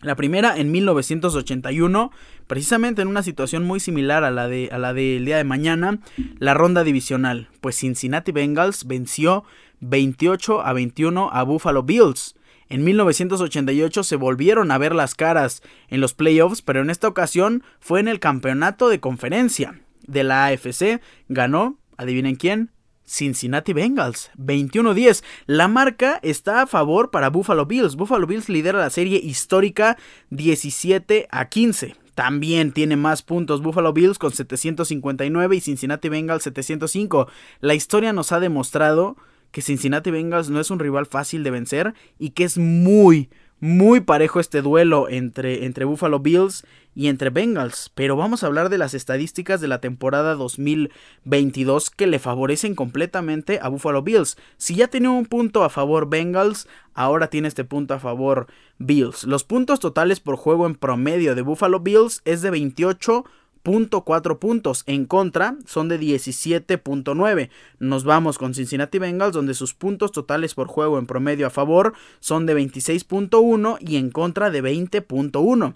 La 0.00 0.14
primera 0.14 0.56
en 0.56 0.70
1981, 0.70 2.12
precisamente 2.46 3.02
en 3.02 3.08
una 3.08 3.24
situación 3.24 3.64
muy 3.64 3.80
similar 3.80 4.22
a 4.22 4.30
la, 4.30 4.46
de, 4.46 4.68
a 4.70 4.78
la 4.78 4.94
del 4.94 5.24
día 5.24 5.38
de 5.38 5.44
mañana, 5.44 5.98
la 6.38 6.54
ronda 6.54 6.84
divisional, 6.84 7.48
pues 7.60 7.76
Cincinnati 7.76 8.30
Bengals 8.30 8.86
venció 8.86 9.42
28 9.80 10.60
a 10.64 10.72
21 10.72 11.30
a 11.32 11.42
Buffalo 11.42 11.82
Bills. 11.82 12.36
En 12.68 12.84
1988 12.84 14.02
se 14.02 14.16
volvieron 14.16 14.70
a 14.70 14.78
ver 14.78 14.94
las 14.94 15.14
caras 15.14 15.62
en 15.88 16.00
los 16.00 16.14
playoffs, 16.14 16.62
pero 16.62 16.80
en 16.80 16.90
esta 16.90 17.08
ocasión 17.08 17.62
fue 17.80 18.00
en 18.00 18.08
el 18.08 18.18
campeonato 18.20 18.88
de 18.88 19.00
conferencia 19.00 19.80
de 20.06 20.24
la 20.24 20.46
AFC. 20.46 21.00
Ganó, 21.28 21.78
adivinen 21.96 22.36
quién, 22.36 22.70
Cincinnati 23.06 23.72
Bengals, 23.72 24.30
21-10. 24.36 25.22
La 25.46 25.68
marca 25.68 26.18
está 26.22 26.62
a 26.62 26.66
favor 26.66 27.10
para 27.10 27.30
Buffalo 27.30 27.66
Bills. 27.66 27.94
Buffalo 27.94 28.26
Bills 28.26 28.48
lidera 28.48 28.80
la 28.80 28.90
serie 28.90 29.20
histórica 29.22 29.96
17 30.30 31.28
a 31.30 31.48
15. 31.48 31.94
También 32.16 32.72
tiene 32.72 32.96
más 32.96 33.22
puntos 33.22 33.62
Buffalo 33.62 33.92
Bills 33.92 34.18
con 34.18 34.32
759 34.32 35.56
y 35.56 35.60
Cincinnati 35.60 36.08
Bengals 36.08 36.42
705. 36.42 37.28
La 37.60 37.74
historia 37.74 38.12
nos 38.12 38.32
ha 38.32 38.40
demostrado 38.40 39.16
que 39.50 39.62
Cincinnati 39.62 40.10
Bengals 40.10 40.50
no 40.50 40.60
es 40.60 40.70
un 40.70 40.78
rival 40.78 41.06
fácil 41.06 41.42
de 41.42 41.50
vencer 41.50 41.94
y 42.18 42.30
que 42.30 42.44
es 42.44 42.58
muy, 42.58 43.30
muy 43.60 44.00
parejo 44.00 44.40
este 44.40 44.62
duelo 44.62 45.08
entre, 45.08 45.64
entre 45.64 45.84
Buffalo 45.84 46.20
Bills 46.20 46.64
y 46.94 47.08
entre 47.08 47.30
Bengals. 47.30 47.90
Pero 47.94 48.16
vamos 48.16 48.42
a 48.42 48.46
hablar 48.46 48.68
de 48.68 48.78
las 48.78 48.94
estadísticas 48.94 49.60
de 49.60 49.68
la 49.68 49.80
temporada 49.80 50.34
2022 50.34 51.90
que 51.90 52.06
le 52.06 52.18
favorecen 52.18 52.74
completamente 52.74 53.58
a 53.62 53.68
Buffalo 53.68 54.02
Bills. 54.02 54.36
Si 54.56 54.74
ya 54.74 54.88
tenía 54.88 55.10
un 55.10 55.26
punto 55.26 55.64
a 55.64 55.70
favor 55.70 56.08
Bengals, 56.08 56.68
ahora 56.94 57.28
tiene 57.28 57.48
este 57.48 57.64
punto 57.64 57.94
a 57.94 57.98
favor 57.98 58.46
Bills. 58.78 59.24
Los 59.24 59.44
puntos 59.44 59.80
totales 59.80 60.20
por 60.20 60.36
juego 60.36 60.66
en 60.66 60.74
promedio 60.74 61.34
de 61.34 61.42
Buffalo 61.42 61.80
Bills 61.80 62.22
es 62.24 62.42
de 62.42 62.50
28 62.50 63.24
.4 63.66 64.38
puntos. 64.38 64.84
En 64.86 65.06
contra 65.06 65.56
son 65.66 65.88
de 65.88 65.98
17.9. 65.98 67.50
Nos 67.80 68.04
vamos 68.04 68.38
con 68.38 68.54
Cincinnati 68.54 68.98
Bengals 68.98 69.34
donde 69.34 69.54
sus 69.54 69.74
puntos 69.74 70.12
totales 70.12 70.54
por 70.54 70.68
juego 70.68 70.98
en 70.98 71.06
promedio 71.06 71.46
a 71.46 71.50
favor 71.50 71.94
son 72.20 72.46
de 72.46 72.56
26.1 72.56 73.78
y 73.80 73.96
en 73.96 74.10
contra 74.10 74.50
de 74.50 74.62
20.1. 74.62 75.74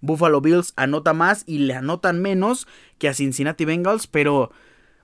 Buffalo 0.00 0.40
Bills 0.40 0.72
anota 0.76 1.12
más 1.12 1.44
y 1.46 1.58
le 1.58 1.74
anotan 1.74 2.20
menos 2.20 2.66
que 2.98 3.08
a 3.08 3.14
Cincinnati 3.14 3.64
Bengals, 3.64 4.06
pero 4.06 4.50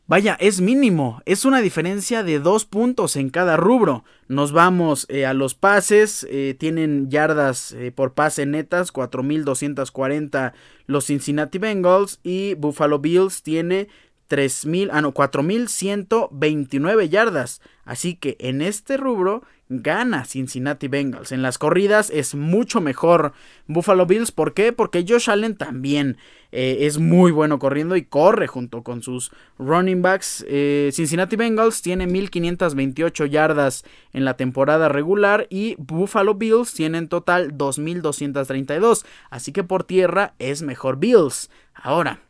Vaya, 0.09 0.37
es 0.41 0.61
mínimo, 0.63 1.21
es 1.27 1.45
una 1.45 1.61
diferencia 1.61 2.23
de 2.23 2.41
dos 2.41 2.65
puntos 2.65 3.15
en 3.17 3.29
cada 3.29 3.59
rubro. 3.59 4.05
Nos 4.27 4.53
vamos 4.53 5.05
eh, 5.11 5.27
a 5.27 5.35
los 5.35 5.55
pases, 5.55 6.27
eh, 6.31 6.57
tienen 6.59 7.11
yardas 7.11 7.73
eh, 7.73 7.93
por 7.93 8.15
pase 8.15 8.47
netas, 8.47 8.91
4.240 8.91 10.55
los 10.87 11.05
Cincinnati 11.05 11.59
Bengals 11.59 12.21
y 12.23 12.55
Buffalo 12.55 13.01
Bills 13.01 13.43
tiene 13.43 13.89
3.000, 14.31 14.89
ah 14.93 15.03
no, 15.03 15.13
4.129 15.13 17.11
yardas. 17.11 17.61
Así 17.85 18.15
que 18.15 18.39
en 18.41 18.63
este 18.63 18.97
rubro 18.97 19.43
gana 19.69 20.25
Cincinnati 20.25 20.89
Bengals. 20.89 21.33
En 21.33 21.43
las 21.43 21.59
corridas 21.59 22.11
es 22.11 22.35
mucho 22.35 22.81
mejor 22.81 23.33
Buffalo 23.67 24.07
Bills. 24.07 24.33
¿Por 24.33 24.55
qué? 24.55 24.73
Porque 24.73 25.05
Josh 25.07 25.31
Allen 25.31 25.57
también 25.57 26.17
eh, 26.53 26.79
es 26.81 26.99
muy 26.99 27.31
bueno 27.31 27.59
corriendo 27.59 27.97
y 27.97 28.05
corre 28.05 28.47
junto 28.47 28.83
con 28.83 29.03
sus 29.03 29.31
running 29.59 30.01
backs. 30.03 30.45
Eh, 30.49 30.91
Cincinnati 30.93 31.37
Bengals 31.37 31.83
tiene 31.83 32.07
1528 32.07 33.27
yardas 33.27 33.85
en 34.13 34.25
la 34.25 34.37
temporada 34.37 34.89
regular 34.89 35.47
y 35.51 35.75
Buffalo 35.79 36.35
Bills 36.35 36.73
tiene 36.73 36.99
en 36.99 37.09
total 37.09 37.57
2232. 37.57 39.05
Así 39.31 39.53
que 39.53 39.65
por 39.65 39.85
tierra 39.85 40.35
es 40.39 40.63
mejor 40.63 40.99
Bills. 40.99 41.51
Ahora, 41.75 42.21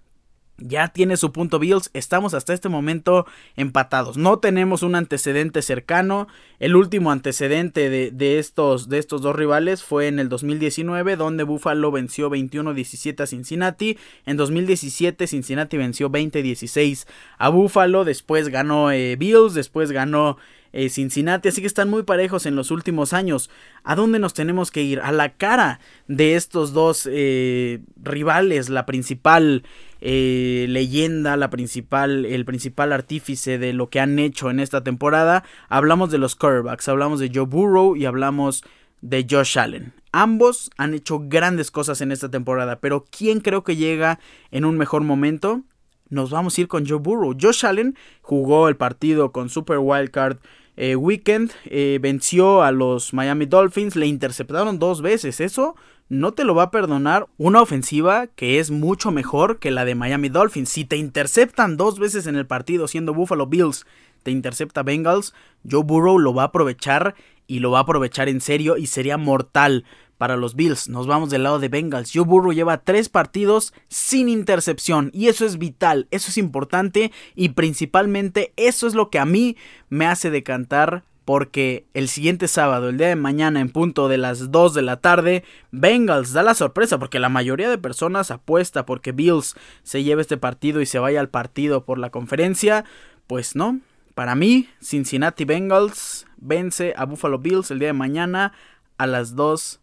ya 0.59 0.89
tiene 0.89 1.17
su 1.17 1.33
punto 1.33 1.59
Bills. 1.59 1.91
Estamos 1.95 2.35
hasta 2.35 2.53
este 2.53 2.69
momento 2.69 3.27
empatados. 3.57 4.17
No 4.17 4.39
tenemos 4.39 4.83
un 4.83 4.95
antecedente 4.95 5.63
cercano. 5.63 6.29
El 6.59 6.77
último 6.77 7.13
antecedente 7.13 7.89
de, 7.89 8.39
estos, 8.39 8.89
de 8.89 8.99
estos 8.99 9.23
dos 9.23 9.37
rivales 9.37 9.85
fue 9.85 10.09
en 10.09 10.19
el 10.19 10.29
2019, 10.29 11.17
donde 11.17 11.45
Buffalo 11.45 11.91
venció 11.93 12.31
21-17 12.31 13.21
a 13.23 13.27
Cincinnati. 13.27 13.99
En 14.27 14.37
2017, 14.37 15.27
Cincinnati 15.27 15.77
venció 15.77 16.11
20-16 16.11 17.07
a 17.39 17.49
Buffalo. 17.49 18.05
Después 18.05 18.49
ganó 18.49 18.91
eh, 18.91 19.17
Bills. 19.17 19.55
Después 19.55 19.93
ganó 19.93 20.39
eh, 20.73 20.89
Cincinnati, 20.89 21.49
así 21.49 21.61
que 21.61 21.67
están 21.67 21.89
muy 21.89 22.03
parejos 22.03 22.47
en 22.47 22.57
los 22.57 22.71
últimos 22.71 23.13
años. 23.13 23.51
¿A 23.85 23.95
dónde 23.95 24.19
nos 24.19 24.35
tenemos 24.35 24.71
que 24.71 24.83
ir? 24.83 25.01
A 25.01 25.13
la 25.13 25.31
cara 25.31 25.81
de 26.07 26.37
estos 26.37 26.73
dos 26.73 27.09
eh, 27.11 27.81
rivales, 28.03 28.69
la 28.69 28.87
principal 28.87 29.65
eh, 30.01 30.67
leyenda, 30.69 31.37
la 31.37 31.51
principal, 31.51 32.25
el 32.25 32.45
principal 32.45 32.93
artífice 32.93 33.59
de 33.59 33.73
lo 33.73 33.89
que 33.91 34.01
han 34.01 34.19
hecho 34.19 34.51
en 34.51 34.61
esta 34.61 34.83
temporada. 34.85 35.45
Hablamos 35.69 36.11
de 36.11 36.19
los 36.19 36.37
quarterbacks, 36.37 36.89
hablamos 36.89 37.21
de 37.21 37.31
Joe 37.35 37.47
Burrow 37.47 37.97
y 37.97 38.05
hablamos 38.05 38.65
de 39.01 39.27
Josh 39.29 39.59
Allen. 39.59 39.93
Ambos 40.13 40.71
han 40.77 40.95
hecho 40.95 41.21
grandes 41.25 41.71
cosas 41.71 42.01
en 42.01 42.13
esta 42.13 42.31
temporada, 42.31 42.81
pero 42.81 43.05
¿quién 43.11 43.41
creo 43.41 43.63
que 43.63 43.77
llega 43.77 44.19
en 44.51 44.65
un 44.65 44.77
mejor 44.77 45.03
momento? 45.03 45.63
Nos 46.11 46.31
vamos 46.31 46.57
a 46.57 46.61
ir 46.61 46.69
con 46.69 46.87
Joe 46.87 46.99
Burrow. 46.99 47.37
Josh 47.41 47.67
Allen 47.67 47.97
jugó 48.23 48.69
el 48.69 48.77
partido 48.77 49.33
con 49.33 49.49
Super 49.49 49.79
Wildcard 49.79 50.39
eh, 50.81 50.95
Weekend, 50.95 51.51
eh, 51.65 51.99
venció 52.01 52.63
a 52.63 52.71
los 52.71 53.13
Miami 53.13 53.47
Dolphins, 53.47 53.97
le 53.97 54.07
interceptaron 54.07 54.79
dos 54.79 55.03
veces. 55.03 55.41
Eso 55.41 55.75
no 56.09 56.33
te 56.33 56.45
lo 56.45 56.55
va 56.55 56.65
a 56.65 56.71
perdonar 56.71 57.27
una 57.37 57.61
ofensiva 57.61 58.29
que 58.29 58.61
es 58.61 58.71
mucho 58.71 59.11
mejor 59.11 59.59
que 59.59 59.73
la 59.73 59.85
de 59.85 59.97
Miami 59.97 60.29
Dolphins. 60.29 60.69
Si 60.69 60.85
te 60.85 60.97
interceptan 60.97 61.77
dos 61.77 61.99
veces 61.99 62.29
en 62.29 62.37
el 62.37 62.47
partido 62.47 62.87
siendo 62.87 63.13
Buffalo 63.13 63.47
Bills, 63.47 63.87
te 64.23 64.31
intercepta 64.31 64.85
Bengals, 64.85 65.35
Joe 65.69 65.83
Burrow 65.83 66.19
lo 66.19 66.33
va 66.33 66.43
a 66.43 66.47
aprovechar 66.47 67.17
y 67.49 67.59
lo 67.59 67.73
va 67.73 67.79
a 67.79 67.83
aprovechar 67.83 68.29
en 68.29 68.41
serio 68.41 68.77
y 68.77 68.87
sería 68.87 69.17
mortal 69.17 69.85
para 70.19 70.37
los 70.37 70.55
Bills. 70.55 70.89
Nos 70.89 71.07
vamos 71.07 71.31
del 71.31 71.45
lado 71.45 71.59
de 71.59 71.69
Bengals. 71.69 72.11
Joe 72.13 72.25
Burrow 72.25 72.53
lleva 72.53 72.83
tres 72.83 73.09
partidos 73.09 73.73
sin 73.89 74.29
intercepción 74.29 75.11
y 75.15 75.29
eso 75.29 75.47
es 75.47 75.59
vital, 75.59 76.09
eso 76.11 76.31
es 76.31 76.37
importante 76.37 77.13
y 77.35 77.51
principalmente 77.51 78.53
eso 78.57 78.87
es 78.87 78.95
lo 78.95 79.09
que 79.09 79.19
a 79.19 79.25
mí 79.25 79.57
me 79.89 80.07
hace 80.07 80.31
decantar 80.31 81.05
porque 81.25 81.85
el 81.93 82.09
siguiente 82.09 82.49
sábado, 82.49 82.89
el 82.89 82.97
día 82.97 83.09
de 83.09 83.15
mañana 83.15 83.61
en 83.61 83.69
punto 83.69 84.09
de 84.09 84.17
las 84.17 84.51
2 84.51 84.73
de 84.73 84.81
la 84.81 84.97
tarde, 84.97 85.45
Bengals 85.71 86.33
da 86.33 86.43
la 86.43 86.55
sorpresa 86.55 86.99
porque 86.99 87.19
la 87.19 87.29
mayoría 87.29 87.69
de 87.69 87.77
personas 87.77 88.31
apuesta 88.31 88.87
porque 88.87 89.13
Bills 89.13 89.55
se 89.83 90.03
lleve 90.03 90.23
este 90.23 90.39
partido 90.39 90.81
y 90.81 90.87
se 90.87 90.99
vaya 90.99 91.21
al 91.21 91.29
partido 91.29 91.85
por 91.85 91.99
la 91.99 92.09
conferencia. 92.09 92.87
Pues 93.27 93.57
no, 93.57 93.79
para 94.15 94.35
mí 94.35 94.71
Cincinnati 94.83 95.45
Bengals 95.45 96.27
vence 96.39 96.95
a 96.97 97.05
Buffalo 97.05 97.39
Bills 97.39 97.71
el 97.71 97.79
día 97.79 97.89
de 97.89 97.93
mañana 97.93 98.55
a 98.97 99.07
las 99.07 99.37
2 99.37 99.81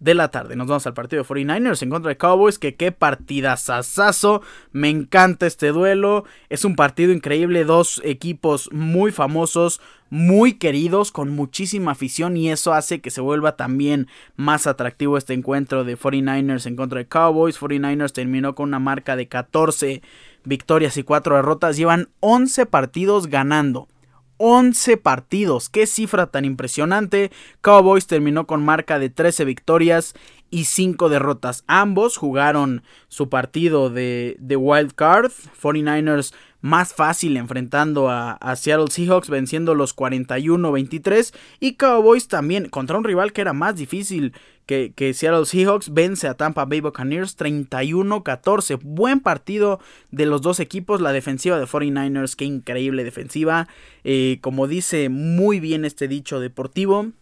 de 0.00 0.14
la 0.14 0.28
tarde. 0.28 0.56
Nos 0.56 0.66
vamos 0.66 0.86
al 0.86 0.94
partido 0.94 1.22
de 1.22 1.28
49ers 1.28 1.82
en 1.82 1.90
contra 1.90 2.10
de 2.10 2.16
Cowboys. 2.16 2.58
Que 2.58 2.74
qué 2.74 2.92
partidazazazo. 2.92 4.42
Me 4.72 4.88
encanta 4.88 5.46
este 5.46 5.68
duelo. 5.68 6.24
Es 6.48 6.64
un 6.64 6.76
partido 6.76 7.12
increíble. 7.12 7.64
Dos 7.64 8.00
equipos 8.04 8.70
muy 8.72 9.10
famosos, 9.10 9.80
muy 10.10 10.54
queridos, 10.54 11.12
con 11.12 11.30
muchísima 11.30 11.92
afición. 11.92 12.36
Y 12.36 12.50
eso 12.50 12.72
hace 12.74 13.00
que 13.00 13.10
se 13.10 13.20
vuelva 13.20 13.56
también 13.56 14.08
más 14.36 14.66
atractivo 14.66 15.18
este 15.18 15.34
encuentro 15.34 15.84
de 15.84 15.98
49ers 15.98 16.66
en 16.66 16.76
contra 16.76 16.98
de 16.98 17.06
Cowboys. 17.06 17.58
49ers 17.58 18.12
terminó 18.12 18.54
con 18.54 18.68
una 18.68 18.78
marca 18.78 19.16
de 19.16 19.28
14 19.28 20.02
victorias 20.44 20.96
y 20.96 21.02
4 21.02 21.36
derrotas. 21.36 21.76
Llevan 21.76 22.08
11 22.20 22.66
partidos 22.66 23.26
ganando. 23.26 23.88
11 24.38 24.96
partidos. 24.96 25.68
Qué 25.68 25.86
cifra 25.86 26.28
tan 26.28 26.44
impresionante. 26.44 27.30
Cowboys 27.60 28.06
terminó 28.06 28.46
con 28.46 28.64
marca 28.64 28.98
de 28.98 29.10
13 29.10 29.44
victorias 29.44 30.14
y 30.50 30.64
5 30.64 31.08
derrotas. 31.08 31.64
Ambos 31.66 32.16
jugaron 32.16 32.82
su 33.08 33.28
partido 33.28 33.90
de, 33.90 34.36
de 34.38 34.56
wild 34.56 34.94
card. 34.94 35.30
49ers 35.60 36.32
más 36.60 36.92
fácil 36.92 37.36
enfrentando 37.36 38.08
a, 38.10 38.38
Seattle 38.56 38.90
Seahawks 38.90 39.30
venciendo 39.30 39.74
los 39.74 39.96
41-23 39.96 41.32
y 41.60 41.74
Cowboys 41.74 42.28
también 42.28 42.68
contra 42.68 42.98
un 42.98 43.04
rival 43.04 43.32
que 43.32 43.42
era 43.42 43.52
más 43.52 43.76
difícil 43.76 44.32
que, 44.66 44.92
que 44.94 45.14
Seattle 45.14 45.46
Seahawks 45.46 45.94
vence 45.94 46.26
a 46.26 46.34
Tampa 46.34 46.66
Bay 46.66 46.80
Buccaneers 46.80 47.38
31-14. 47.38 48.78
Buen 48.82 49.20
partido 49.20 49.80
de 50.10 50.26
los 50.26 50.42
dos 50.42 50.60
equipos. 50.60 51.00
La 51.00 51.12
defensiva 51.12 51.58
de 51.58 51.64
49ers, 51.64 52.36
qué 52.36 52.44
increíble 52.44 53.02
defensiva. 53.02 53.66
Eh, 54.04 54.38
como 54.42 54.66
dice 54.66 55.08
muy 55.08 55.58
bien 55.58 55.86
este 55.86 56.06
dicho 56.06 56.38
deportivo, 56.38 57.12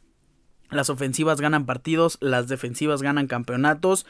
las 0.71 0.91
ofensivas 0.91 1.41
ganan 1.41 1.67
partidos, 1.67 2.19
las 2.21 2.49
defensivas 2.49 3.03
ganan 3.03 3.27
campeonatos. 3.27 4.07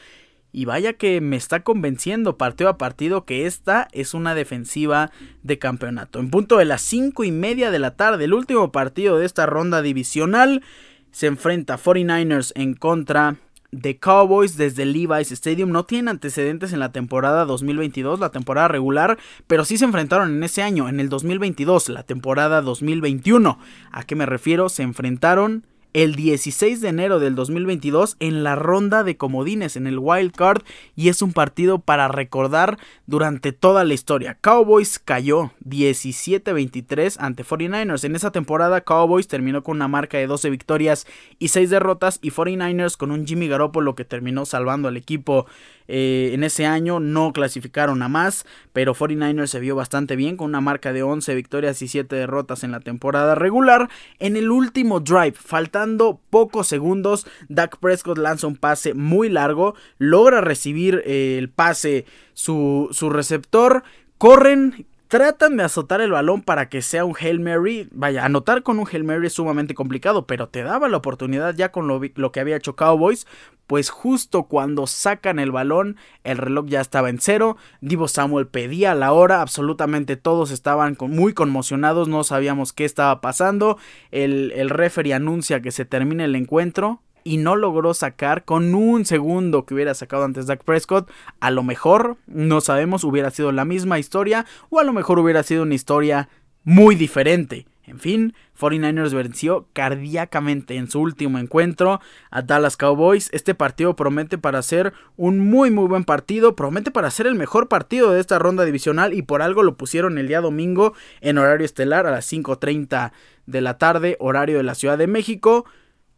Y 0.53 0.65
vaya 0.65 0.93
que 0.93 1.19
me 1.21 1.35
está 1.35 1.61
convenciendo 1.63 2.37
partido 2.37 2.69
a 2.69 2.77
partido 2.77 3.25
que 3.25 3.45
esta 3.45 3.89
es 3.91 4.13
una 4.13 4.33
defensiva 4.33 5.11
de 5.43 5.59
campeonato. 5.59 6.19
En 6.19 6.29
punto 6.29 6.57
de 6.57 6.65
las 6.65 6.81
5 6.83 7.25
y 7.25 7.31
media 7.31 7.69
de 7.69 7.79
la 7.79 7.95
tarde, 7.95 8.25
el 8.25 8.33
último 8.33 8.71
partido 8.71 9.19
de 9.19 9.25
esta 9.25 9.45
ronda 9.45 9.81
divisional 9.81 10.63
se 11.11 11.27
enfrenta 11.27 11.77
49ers 11.77 12.53
en 12.55 12.73
contra 12.73 13.35
de 13.71 13.99
Cowboys 13.99 14.57
desde 14.57 14.85
Levi's 14.85 15.31
Stadium. 15.31 15.71
No 15.71 15.85
tienen 15.85 16.07
antecedentes 16.07 16.73
en 16.73 16.79
la 16.79 16.91
temporada 16.91 17.45
2022, 17.45 18.19
la 18.19 18.31
temporada 18.31 18.67
regular, 18.67 19.17
pero 19.47 19.65
sí 19.65 19.77
se 19.77 19.85
enfrentaron 19.85 20.35
en 20.35 20.43
ese 20.43 20.61
año, 20.61 20.89
en 20.89 20.99
el 20.99 21.09
2022, 21.09 21.89
la 21.89 22.03
temporada 22.03 22.61
2021. 22.61 23.59
¿A 23.91 24.03
qué 24.03 24.15
me 24.15 24.25
refiero? 24.25 24.69
Se 24.69 24.83
enfrentaron 24.83 25.65
el 25.97 26.13
16 26.13 26.79
de 26.79 26.89
enero 26.89 27.17
del 27.17 27.33
2022 27.33 28.17
en 28.19 28.43
la 28.43 28.55
ronda 28.55 29.03
de 29.03 29.17
comodines 29.17 29.75
en 29.75 29.87
el 29.87 29.97
wild 29.97 30.31
card 30.31 30.61
y 30.95 31.09
es 31.09 31.23
un 31.23 31.33
partido 31.33 31.79
para 31.79 32.07
recordar 32.07 32.77
durante 33.07 33.51
toda 33.51 33.83
la 33.83 33.95
historia. 33.95 34.37
Cowboys 34.39 34.99
cayó 34.99 35.53
17-23 35.65 37.17
ante 37.19 37.43
49ers. 37.43 38.03
En 38.03 38.15
esa 38.15 38.31
temporada 38.31 38.81
Cowboys 38.81 39.27
terminó 39.27 39.63
con 39.63 39.77
una 39.77 39.87
marca 39.87 40.19
de 40.19 40.27
12 40.27 40.51
victorias 40.51 41.07
y 41.39 41.47
6 41.47 41.71
derrotas 41.71 42.19
y 42.21 42.29
49ers 42.29 42.95
con 42.95 43.09
un 43.09 43.25
Jimmy 43.25 43.47
Garoppolo 43.47 43.95
que 43.95 44.05
terminó 44.05 44.45
salvando 44.45 44.89
al 44.89 44.97
equipo 44.97 45.47
eh, 45.87 46.31
en 46.33 46.43
ese 46.43 46.65
año 46.65 46.99
no 46.99 47.33
clasificaron 47.33 48.01
a 48.01 48.09
más, 48.09 48.45
pero 48.73 48.93
49ers 48.93 49.47
se 49.47 49.59
vio 49.59 49.75
bastante 49.75 50.15
bien 50.15 50.37
con 50.37 50.47
una 50.49 50.61
marca 50.61 50.93
de 50.93 51.03
11 51.03 51.35
victorias 51.35 51.81
y 51.81 51.87
7 51.87 52.15
derrotas 52.15 52.63
en 52.63 52.71
la 52.71 52.79
temporada 52.79 53.35
regular. 53.35 53.89
En 54.19 54.37
el 54.37 54.51
último 54.51 54.99
drive, 54.99 55.33
faltando 55.33 56.19
pocos 56.29 56.67
segundos, 56.67 57.27
Dak 57.49 57.77
Prescott 57.77 58.17
lanza 58.17 58.47
un 58.47 58.57
pase 58.57 58.93
muy 58.93 59.29
largo, 59.29 59.75
logra 59.97 60.41
recibir 60.41 61.01
eh, 61.05 61.37
el 61.37 61.49
pase 61.49 62.05
su, 62.33 62.89
su 62.91 63.09
receptor, 63.09 63.83
corren 64.17 64.85
tratan 65.07 65.57
de 65.57 65.63
azotar 65.63 66.01
el 66.01 66.11
balón 66.11 66.41
para 66.41 66.69
que 66.69 66.81
sea 66.81 67.05
un 67.05 67.15
Hail 67.19 67.39
Mary. 67.39 67.87
Vaya, 67.91 68.25
anotar 68.25 68.63
con 68.63 68.79
un 68.79 68.87
Hail 68.91 69.03
Mary 69.03 69.27
es 69.27 69.33
sumamente 69.33 69.73
complicado, 69.73 70.27
pero 70.27 70.49
te 70.49 70.63
daba 70.63 70.87
la 70.89 70.97
oportunidad 70.97 71.55
ya 71.55 71.71
con 71.71 71.87
lo, 71.87 72.01
lo, 72.15 72.31
que 72.31 72.39
había 72.39 72.57
hecho 72.57 72.75
Cowboys. 72.75 73.25
Pues 73.67 73.89
justo 73.89 74.43
cuando 74.43 74.87
sacan 74.87 75.39
el 75.39 75.51
balón, 75.51 75.97
el 76.23 76.37
reloj 76.37 76.67
ya 76.67 76.81
estaba 76.81 77.09
en 77.09 77.19
cero. 77.19 77.57
Divo 77.81 78.07
Samuel 78.07 78.47
pedía 78.47 78.95
la 78.95 79.11
hora, 79.11 79.41
absolutamente 79.41 80.15
todos 80.15 80.51
estaban 80.51 80.97
muy 80.99 81.33
conmocionados, 81.33 82.07
no 82.07 82.23
sabíamos 82.23 82.71
qué 82.73 82.85
estaba 82.85 83.19
pasando. 83.19 83.77
El, 84.11 84.53
el 84.55 84.69
referee 84.69 85.13
anuncia 85.13 85.61
que 85.61 85.71
se 85.71 85.85
termina 85.85 86.23
el 86.23 86.35
encuentro 86.35 87.01
y 87.27 87.35
no 87.35 87.57
logró 87.57 87.93
sacar 87.93 88.45
con 88.45 88.73
un 88.73 89.03
segundo 89.03 89.65
que 89.65 89.73
hubiera 89.73 89.93
sacado 89.93 90.23
antes 90.23 90.47
Dak 90.47 90.63
Prescott. 90.63 91.11
A 91.41 91.51
lo 91.51 91.61
mejor, 91.61 92.15
no 92.25 92.61
sabemos, 92.61 93.03
hubiera 93.03 93.31
sido 93.31 93.51
la 93.51 93.65
misma 93.65 93.99
historia 93.99 94.45
o 94.69 94.79
a 94.79 94.85
lo 94.85 94.93
mejor 94.93 95.19
hubiera 95.19 95.43
sido 95.43 95.63
una 95.63 95.75
historia 95.75 96.29
muy 96.63 96.95
diferente. 96.95 97.65
En 97.87 97.99
fin, 97.99 98.33
49ers 98.59 99.13
venció 99.13 99.69
cardíacamente 99.71 100.75
en 100.75 100.91
su 100.91 100.99
último 100.99 101.39
encuentro 101.39 102.01
a 102.29 102.41
Dallas 102.41 102.75
Cowboys. 102.75 103.29
Este 103.31 103.55
partido 103.55 103.95
promete 103.95 104.37
para 104.37 104.61
ser 104.61 104.91
un 105.15 105.39
muy 105.39 105.71
muy 105.71 105.87
buen 105.87 106.03
partido, 106.03 106.53
promete 106.53 106.91
para 106.91 107.09
ser 107.11 107.27
el 107.27 107.35
mejor 107.35 107.69
partido 107.69 108.11
de 108.11 108.19
esta 108.19 108.39
ronda 108.39 108.65
divisional 108.65 109.13
y 109.13 109.21
por 109.21 109.41
algo 109.41 109.63
lo 109.63 109.77
pusieron 109.77 110.17
el 110.17 110.27
día 110.27 110.41
domingo 110.41 110.95
en 111.21 111.37
horario 111.37 111.63
estelar 111.65 112.05
a 112.05 112.11
las 112.11 112.29
5.30 112.29 113.13
de 113.45 113.61
la 113.61 113.77
tarde, 113.77 114.17
horario 114.19 114.57
de 114.57 114.63
la 114.63 114.75
Ciudad 114.75 114.97
de 114.97 115.07
México. 115.07 115.63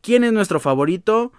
¿Quién 0.02 0.24
es 0.24 0.34
nuestro 0.34 0.60
favorito? 0.60 1.32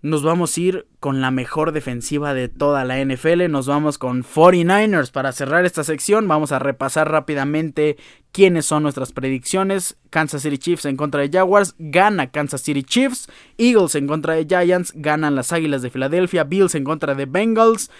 Nos 0.00 0.22
vamos 0.22 0.56
a 0.56 0.60
ir 0.60 0.86
con 1.00 1.20
la 1.20 1.32
mejor 1.32 1.72
defensiva 1.72 2.32
de 2.32 2.48
toda 2.48 2.84
la 2.84 3.04
NFL. 3.04 3.50
Nos 3.50 3.66
vamos 3.66 3.98
con 3.98 4.22
49ers. 4.22 5.10
Para 5.10 5.32
cerrar 5.32 5.64
esta 5.64 5.82
sección, 5.82 6.28
vamos 6.28 6.52
a 6.52 6.60
repasar 6.60 7.10
rápidamente 7.10 7.96
quiénes 8.30 8.64
son 8.64 8.84
nuestras 8.84 9.10
predicciones. 9.10 9.98
Kansas 10.10 10.42
City 10.42 10.56
Chiefs 10.56 10.84
en 10.84 10.96
contra 10.96 11.22
de 11.22 11.30
Jaguars. 11.30 11.74
Gana 11.80 12.30
Kansas 12.30 12.60
City 12.60 12.84
Chiefs. 12.84 13.28
Eagles 13.56 13.96
en 13.96 14.06
contra 14.06 14.34
de 14.34 14.46
Giants. 14.46 14.92
Ganan 14.94 15.34
las 15.34 15.52
Águilas 15.52 15.82
de 15.82 15.90
Filadelfia. 15.90 16.44
Bills 16.44 16.76
en 16.76 16.84
contra 16.84 17.16
de 17.16 17.26
Bengals. 17.26 17.90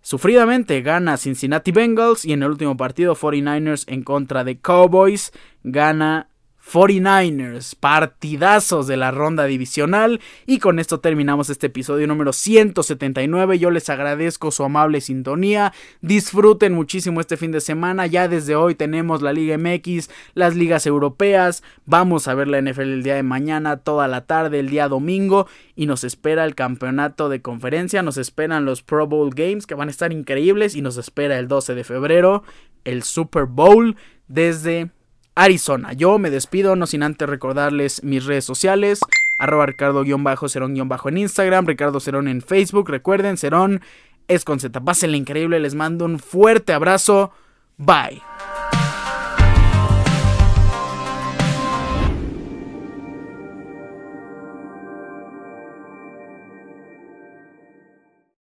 Sufridamente 0.00 0.80
gana 0.82 1.16
Cincinnati 1.16 1.72
Bengals. 1.72 2.24
Y 2.24 2.34
en 2.34 2.44
el 2.44 2.50
último 2.50 2.76
partido, 2.76 3.16
49ers 3.16 3.82
en 3.88 4.04
contra 4.04 4.44
de 4.44 4.60
Cowboys. 4.60 5.32
Gana 5.64 6.28
49ers, 6.72 7.76
partidazos 7.78 8.86
de 8.86 8.96
la 8.96 9.10
ronda 9.10 9.44
divisional. 9.44 10.20
Y 10.46 10.58
con 10.58 10.78
esto 10.78 11.00
terminamos 11.00 11.50
este 11.50 11.66
episodio 11.66 12.06
número 12.06 12.32
179. 12.32 13.58
Yo 13.58 13.70
les 13.70 13.90
agradezco 13.90 14.50
su 14.50 14.64
amable 14.64 15.02
sintonía. 15.02 15.74
Disfruten 16.00 16.72
muchísimo 16.72 17.20
este 17.20 17.36
fin 17.36 17.52
de 17.52 17.60
semana. 17.60 18.06
Ya 18.06 18.26
desde 18.26 18.56
hoy 18.56 18.74
tenemos 18.74 19.20
la 19.20 19.34
Liga 19.34 19.58
MX, 19.58 20.08
las 20.32 20.56
ligas 20.56 20.86
europeas. 20.86 21.62
Vamos 21.84 22.26
a 22.26 22.34
ver 22.34 22.48
la 22.48 22.62
NFL 22.62 22.80
el 22.80 23.02
día 23.02 23.16
de 23.16 23.22
mañana, 23.22 23.76
toda 23.76 24.08
la 24.08 24.24
tarde, 24.24 24.60
el 24.60 24.70
día 24.70 24.88
domingo. 24.88 25.46
Y 25.76 25.84
nos 25.84 26.04
espera 26.04 26.46
el 26.46 26.54
campeonato 26.54 27.28
de 27.28 27.42
conferencia. 27.42 28.02
Nos 28.02 28.16
esperan 28.16 28.64
los 28.64 28.82
Pro 28.82 29.06
Bowl 29.06 29.30
Games 29.34 29.66
que 29.66 29.74
van 29.74 29.88
a 29.88 29.90
estar 29.90 30.10
increíbles. 30.10 30.74
Y 30.74 30.80
nos 30.80 30.96
espera 30.96 31.38
el 31.38 31.48
12 31.48 31.74
de 31.74 31.84
febrero 31.84 32.44
el 32.84 33.02
Super 33.02 33.44
Bowl 33.44 33.96
desde 34.28 34.90
Arizona. 35.34 35.92
Yo 35.92 36.18
me 36.18 36.30
despido, 36.30 36.76
no 36.76 36.86
sin 36.86 37.02
antes 37.02 37.28
recordarles 37.28 38.02
mis 38.04 38.24
redes 38.24 38.44
sociales, 38.44 39.00
arroba 39.38 39.66
ricardo-cerón- 39.66 40.76
en 41.08 41.18
Instagram, 41.18 41.66
Ricardo 41.66 42.00
Cerón 42.00 42.28
en 42.28 42.42
Facebook. 42.42 42.88
Recuerden, 42.90 43.36
Cerón 43.36 43.80
es 44.28 44.44
con 44.44 44.60
Z. 44.60 44.80
Pásenle 44.84 45.16
increíble, 45.16 45.58
les 45.60 45.74
mando 45.74 46.04
un 46.04 46.18
fuerte 46.18 46.72
abrazo. 46.72 47.32
Bye. 47.78 48.22